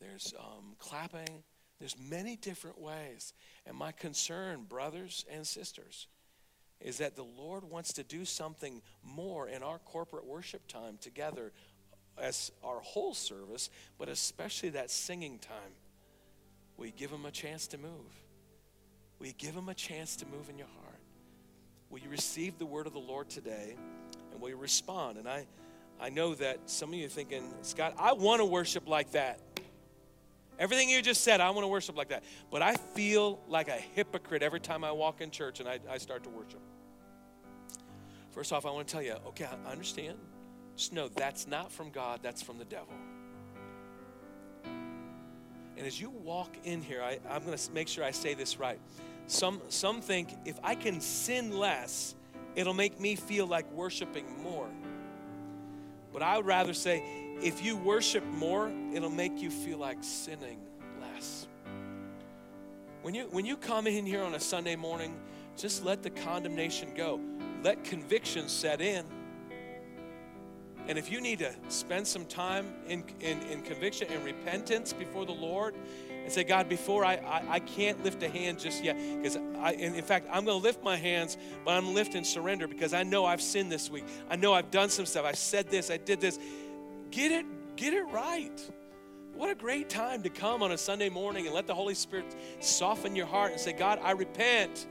[0.00, 1.44] there's um, clapping,
[1.78, 3.34] there's many different ways.
[3.66, 6.08] And my concern, brothers and sisters,
[6.80, 11.52] is that the Lord wants to do something more in our corporate worship time together
[12.20, 15.72] as our whole service, but especially that singing time.
[16.76, 18.24] We give Him a chance to move.
[19.18, 21.00] We give him a chance to move in your heart?
[21.90, 23.76] Will you receive the word of the Lord today?
[24.32, 25.18] And will you respond?
[25.18, 25.46] And I,
[26.00, 29.40] I know that some of you are thinking, Scott, I want to worship like that.
[30.58, 32.22] Everything you just said, I want to worship like that.
[32.50, 35.98] But I feel like a hypocrite every time I walk in church and I, I
[35.98, 36.60] start to worship.
[38.30, 40.18] First off, I want to tell you, okay, I understand.
[40.76, 42.94] Just know that's not from God, that's from the devil.
[45.76, 48.58] And as you walk in here, I, I'm going to make sure I say this
[48.58, 48.78] right.
[49.26, 52.14] Some, some think if I can sin less,
[52.54, 54.68] it'll make me feel like worshiping more.
[56.12, 57.02] But I would rather say,
[57.42, 60.60] if you worship more, it'll make you feel like sinning
[61.00, 61.48] less.
[63.02, 65.16] When you, when you come in here on a Sunday morning,
[65.56, 67.20] just let the condemnation go.
[67.62, 69.04] Let conviction set in.
[70.86, 75.24] And if you need to spend some time in, in, in conviction and repentance before
[75.24, 75.74] the Lord
[76.10, 79.72] and say, God, before I, I, I can't lift a hand just yet, because I,
[79.72, 83.24] in fact, I'm going to lift my hands, but I'm lifting surrender because I know
[83.24, 84.04] I've sinned this week.
[84.30, 85.24] I know I've done some stuff.
[85.24, 86.38] I said this, I did this.
[87.10, 88.60] Get it, get it right.
[89.34, 92.24] What a great time to come on a Sunday morning and let the Holy Spirit
[92.60, 94.86] soften your heart and say, God, I repent.